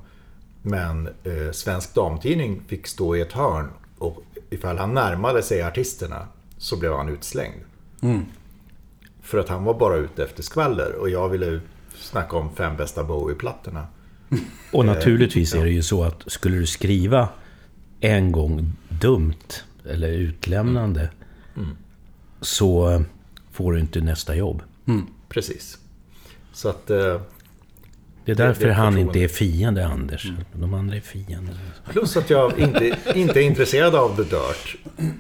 [0.62, 6.28] Men eh, Svensk Damtidning fick stå i ett hörn och ifall han närmade sig artisterna
[6.58, 7.62] så blev han utslängd.
[9.22, 11.60] För att han var bara ute efter skvaller och jag ville
[11.96, 13.88] snacka om fem bästa Bowie-plattorna.
[14.72, 17.30] Och naturligtvis är det ju så att skulle du skriva
[18.00, 21.10] en gång dumt eller utlämnande
[22.44, 23.04] så
[23.52, 24.62] får du inte nästa jobb.
[25.30, 25.78] Precis.
[26.54, 26.90] Så att...
[26.90, 27.22] Eh,
[28.26, 30.32] Det är därför det han inte är fiende, Anders.
[30.54, 31.56] De andra är fiender.
[31.92, 34.76] plus att jag inte, inte är intresserad av The Dirt.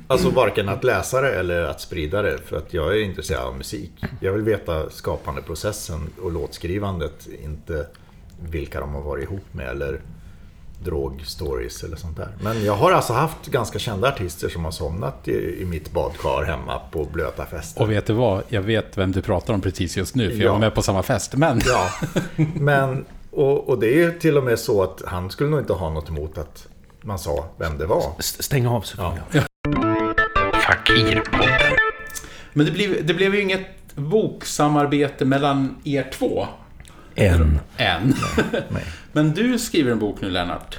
[0.08, 2.38] Alltså varken att läsa det eller att sprida det.
[2.38, 3.92] För att jag är intresserad av musik.
[4.20, 7.28] Jag vill veta skapandeprocessen och låtskrivandet.
[7.44, 7.88] Inte
[8.50, 10.02] vilka de har varit ihop med eller
[10.84, 12.30] drogstories eller sånt där.
[12.42, 16.44] Men jag har alltså haft ganska kända artister som har somnat i, i mitt badkar
[16.44, 17.82] hemma på blöta fester.
[17.82, 18.44] Och vet du vad?
[18.48, 20.52] Jag vet vem du pratar om precis just nu, för jag Ja.
[20.52, 21.36] var med på samma fest.
[21.36, 21.62] Men...
[21.66, 21.90] Ja,
[22.56, 25.90] men och, och det är till och med så att han skulle nog inte ha
[25.90, 26.68] något emot att
[27.02, 28.04] man sa vem det var.
[28.20, 29.44] S- Stäng av så får jag.
[32.54, 33.66] Men det blev, det blev ju inget
[33.96, 36.48] boksamarbete mellan er två
[37.16, 37.60] En.
[37.78, 38.14] än.
[39.12, 40.78] Men du skriver en bok nu, Lennart.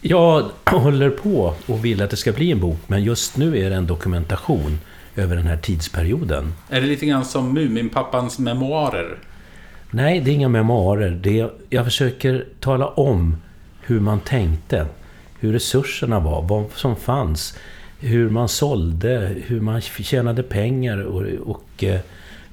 [0.00, 3.70] Jag håller på och vill att det ska bli en bok, men just nu är
[3.70, 4.78] det en dokumentation
[5.16, 6.52] över den här tidsperioden.
[6.68, 9.18] Är det lite grann som Muminpappans memoarer?
[9.90, 11.10] Nej, det är inga memoarer.
[11.10, 13.36] Det är, jag försöker tala om
[13.80, 14.86] hur man tänkte.
[15.40, 17.58] Hur resurserna var, vad som fanns.
[17.98, 22.00] Hur man sålde, hur man tjänade pengar och, och eh,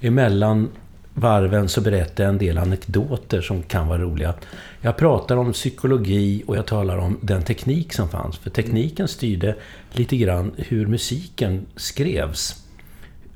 [0.01, 0.69] emellan
[1.17, 4.33] varven så berättar jag en del anekdoter som kan vara roliga.
[4.81, 8.37] Jag pratar om psykologi och jag talar om den teknik som fanns.
[8.37, 9.55] För tekniken styrde
[9.91, 12.63] lite grann hur musiken skrevs.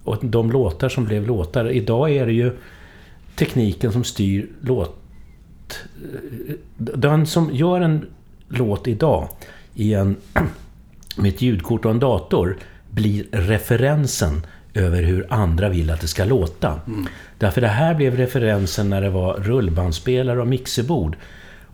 [0.03, 1.71] Och de låtar som blev låtar.
[1.71, 2.57] Idag är det ju
[3.35, 4.97] tekniken som styr låt...
[6.77, 8.05] Den som gör en
[8.47, 9.29] låt idag
[9.75, 10.15] i en,
[11.15, 12.57] med ett ljudkort och en dator
[12.89, 14.41] blir referensen
[14.73, 16.79] över hur andra vill att det ska låta.
[17.37, 21.15] Därför det här blev referensen när det var rullbandspelare och mixerbord.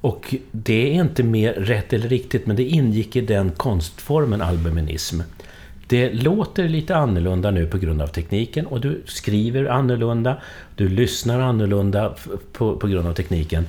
[0.01, 5.21] Och det är inte mer rätt eller riktigt, men det ingick i den konstformen albuminism.
[5.87, 10.37] Det låter lite annorlunda nu på grund av tekniken och du skriver annorlunda,
[10.75, 12.15] du lyssnar annorlunda
[12.53, 13.65] på, på grund av tekniken.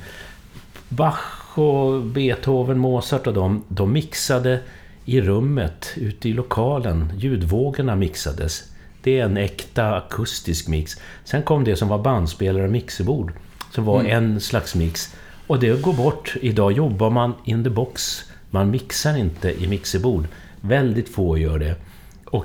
[0.89, 4.61] Bach och Beethoven, Mozart och de, de mixade
[5.05, 7.13] i rummet, ute i lokalen.
[7.17, 8.65] Ljudvågorna mixades.
[9.03, 10.97] Det är en äkta akustisk mix.
[11.25, 13.33] Sen kom det som var bandspelare och mixerbord,
[13.71, 15.15] som var en slags mix.
[15.47, 16.37] Och det går bort.
[16.41, 18.25] Idag jobbar man in the box.
[18.51, 20.27] Man mixar inte i mixerbord.
[20.61, 21.75] Väldigt få gör det.
[22.25, 22.45] Och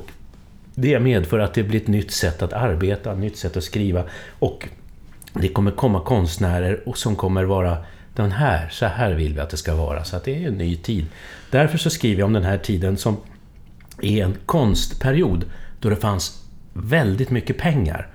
[0.76, 4.04] det medför att det blir ett nytt sätt att arbeta, ett nytt sätt att skriva.
[4.40, 4.68] Och
[5.34, 7.78] det kommer komma konstnärer och som kommer vara
[8.16, 10.04] den här, så här vill vi att det ska vara.
[10.04, 11.06] Så att det är en ny tid.
[11.50, 13.18] Därför så skriver jag om den här tiden som
[14.02, 15.46] är en konstperiod
[15.80, 16.43] då det fanns
[16.74, 18.08] väldigt mycket pengar.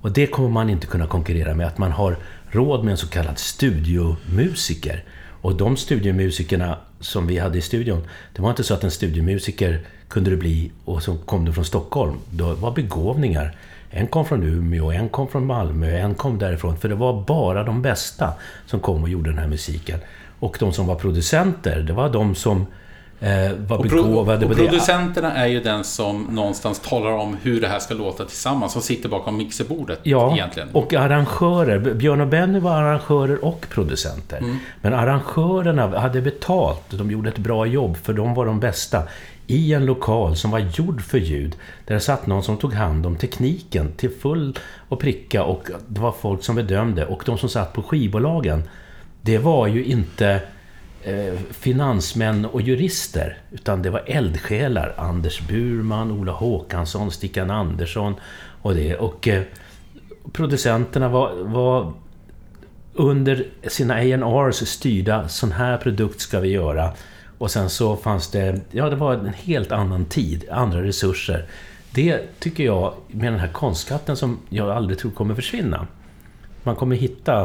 [0.00, 2.16] Och det kommer man inte kunna konkurrera med, att man har
[2.50, 5.04] råd med en så kallad studiomusiker.
[5.40, 8.02] Och de studiomusikerna som vi hade i studion,
[8.32, 11.64] det var inte så att en studiomusiker kunde det bli och så kom du från
[11.64, 12.18] Stockholm.
[12.30, 13.56] Det var begåvningar.
[13.90, 16.76] En kom från Umeå, en kom från Malmö, en kom därifrån.
[16.76, 18.32] För det var bara de bästa
[18.66, 19.98] som kom och gjorde den här musiken.
[20.38, 22.66] Och de som var producenter, det var de som
[23.20, 24.64] eh, var Och, begåvade och på det.
[24.68, 28.72] producenterna är ju den som någonstans talar om hur det här ska låta tillsammans.
[28.72, 30.68] Som sitter bakom mixerbordet Ja, egentligen.
[30.72, 31.94] och arrangörer.
[31.94, 34.38] Björn och Benny var arrangörer och producenter.
[34.38, 34.56] Mm.
[34.82, 36.82] Men arrangörerna hade betalt.
[36.90, 39.02] De gjorde ett bra jobb, för de var de bästa.
[39.50, 41.56] I en lokal som var gjord för ljud.
[41.84, 44.58] Där det satt någon som tog hand om tekniken till full
[44.88, 45.42] och pricka.
[45.42, 47.06] Och det var folk som bedömde.
[47.06, 48.62] Och de som satt på skivbolagen,
[49.22, 50.40] det var ju inte
[51.02, 53.38] eh, finansmän och jurister.
[53.50, 54.94] Utan det var eldsjälar.
[54.96, 58.14] Anders Burman, Ola Håkansson, Stickan Andersson
[58.62, 58.96] och det.
[58.96, 59.42] Och eh,
[60.32, 61.92] producenterna var, var
[62.94, 66.92] under sina A&Rs styrda, sån här produkt ska vi göra.
[67.38, 71.46] Och sen så fanns det, ja det var en helt annan tid, andra resurser.
[71.94, 75.86] Det tycker jag, med den här konstskatten som jag aldrig tror kommer försvinna.
[76.68, 77.42] Man kommer hitta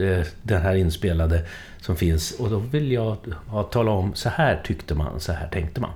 [0.00, 1.46] eh, den här inspelade
[1.80, 5.48] som finns och då vill jag ha, tala om, så här tyckte man, så här
[5.48, 5.90] tänkte man.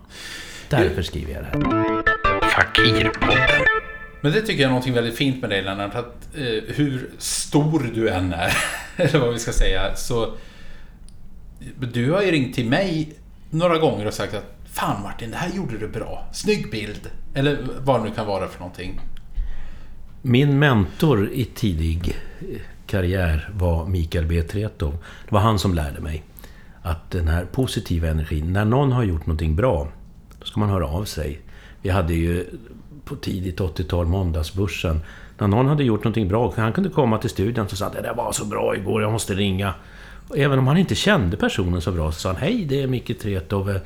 [0.68, 2.02] Därför skriver jag det här.
[2.50, 3.66] Fakirpodden.
[4.20, 5.94] Men det tycker jag är någonting väldigt fint med dig Lennart.
[5.94, 8.52] Att eh, hur stor du än är,
[8.96, 10.34] eller vad vi ska säga, så...
[11.92, 13.14] Du har ju ringt till mig
[13.50, 16.28] några gånger och sagt att Fan Martin, det här gjorde du bra.
[16.32, 17.10] Snygg bild.
[17.34, 19.00] Eller vad det nu kan vara för någonting.
[20.22, 22.16] Min mentor i tidig
[22.86, 24.42] karriär var Mikael B.
[24.42, 24.90] Tretow.
[25.24, 26.22] Det var han som lärde mig
[26.82, 29.88] att den här positiva energin, när någon har gjort någonting bra,
[30.38, 31.40] då ska man höra av sig.
[31.82, 32.46] Vi hade ju
[33.04, 35.00] på tidigt 80-tal Måndagsbörsen.
[35.38, 38.14] När någon hade gjort någonting bra, han kunde komma till studion och säga det där
[38.14, 39.74] var så bra igår, jag måste ringa.
[40.28, 42.86] Och även om han inte kände personen så bra så sa han Hej, det är
[42.86, 43.80] Micke Tretow.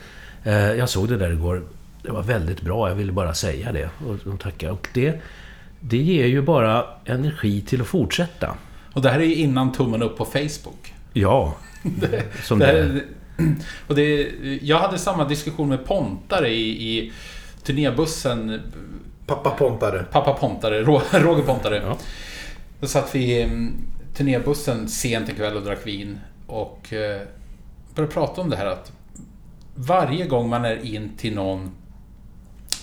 [0.45, 1.62] Eh, jag såg det där igår.
[2.03, 3.89] Det var väldigt bra, jag ville bara säga det.
[4.07, 4.72] Och de tacka.
[4.72, 5.20] Och det,
[5.89, 8.57] det ger ju bara energi till att fortsätta.
[8.93, 10.95] Och det här är ju innan tummen upp på Facebook.
[11.12, 11.55] Ja,
[12.43, 13.03] som Det det
[13.87, 14.32] och det,
[14.62, 17.12] jag hade samma diskussion med Pontare i, i
[17.62, 18.61] turnébussen.
[19.26, 20.05] Pappa Pontare.
[20.12, 21.76] Pappa Pontare, Ro- Roger Pontare.
[21.76, 21.97] Ja.
[22.80, 23.72] Då satt vi i mm,
[24.14, 26.18] turnébussen sent en kväll och drack vin.
[26.47, 27.20] Och eh,
[27.95, 28.93] började prata om det här att
[29.74, 31.70] varje gång man är in till någon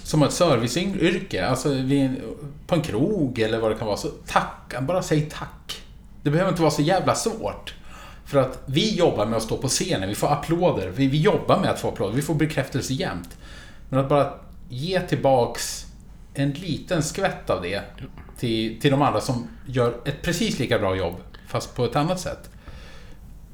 [0.04, 2.22] som har ett serviceyrke, alltså vid,
[2.68, 5.82] på en krog eller vad det kan vara, så tack, bara säg tack.
[6.24, 7.74] Det behöver inte vara så jävla svårt.
[8.26, 11.60] För att vi jobbar med att stå på scenen, vi får applåder, vi, vi jobbar
[11.60, 13.38] med att få applåder, vi får bekräftelse jämt.
[13.90, 14.34] Men att bara
[14.70, 15.86] ge tillbaks
[16.34, 17.82] en liten skvätt av det
[18.38, 21.16] till, till de andra som gör ett precis lika bra jobb,
[21.48, 22.50] fast på ett annat sätt.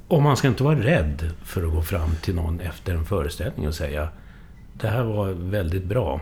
[0.07, 3.67] Och man ska inte vara rädd för att gå fram till någon efter en föreställning
[3.67, 4.09] och säga
[4.73, 6.21] Det här var väldigt bra.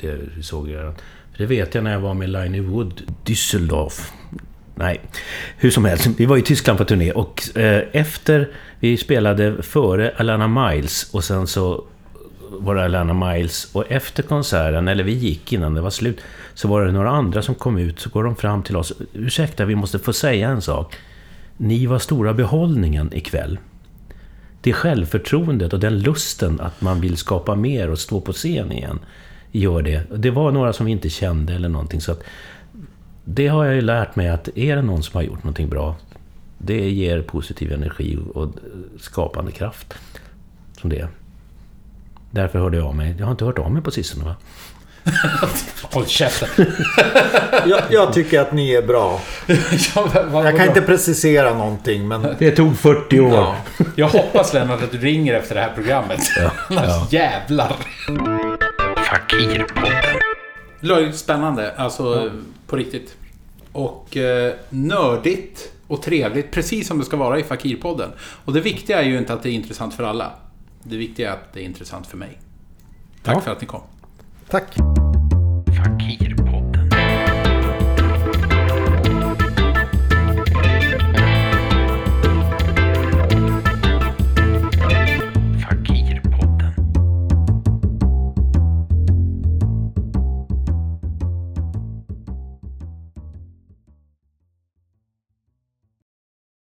[0.00, 0.94] Det såg jag.
[1.32, 4.12] För det vet jag när jag var med Liney Wood, Düsseldorf.
[4.74, 5.00] Nej,
[5.56, 6.06] hur som helst.
[6.06, 8.48] Vi var i Tyskland på turné och eh, efter
[8.80, 11.84] vi spelade före Alana Miles och sen så
[12.50, 16.20] var det Alana Miles och efter konserten, eller vi gick innan det var slut,
[16.54, 18.92] så var det några andra som kom ut, så går de fram till oss.
[19.12, 20.94] Ursäkta, vi måste få säga en sak.
[21.56, 23.58] Ni var stora behållningen ikväll.
[24.60, 28.98] Det självförtroendet och den lusten att man vill skapa mer och stå på scen igen
[29.52, 30.02] gör det.
[30.16, 32.22] Det var några som vi inte kände eller någonting så att
[33.24, 35.96] det har jag ju lärt mig att är det någon som har gjort någonting bra
[36.58, 38.48] det ger positiv energi och
[39.00, 39.94] skapande kraft.
[40.80, 41.08] Som det är.
[42.30, 43.14] Därför hörde jag av mig.
[43.18, 44.36] Jag har inte hört av mig på sistone va?
[45.82, 46.48] Håll käften!
[47.66, 49.20] Jag, jag tycker att ni är bra.
[49.94, 53.32] ja, Jag kan inte precisera någonting, men Det tog 40 år.
[53.34, 53.56] Ja.
[53.94, 56.20] Jag hoppas Lennart att du ringer efter det här programmet.
[56.68, 57.76] Annars jävlar.
[59.10, 60.20] Fakirpodden.
[60.80, 62.32] Löjligt spännande, alltså
[62.66, 63.16] på riktigt.
[63.72, 68.10] Och eh, nördigt och trevligt, precis som det ska vara i Fakirpodden.
[68.44, 70.32] Och det viktiga är ju inte att det är intressant för alla.
[70.82, 72.38] Det viktiga är att det är intressant för mig.
[73.22, 73.40] Tack Ja.
[73.40, 73.82] för att ni kom.
[74.48, 74.76] tack.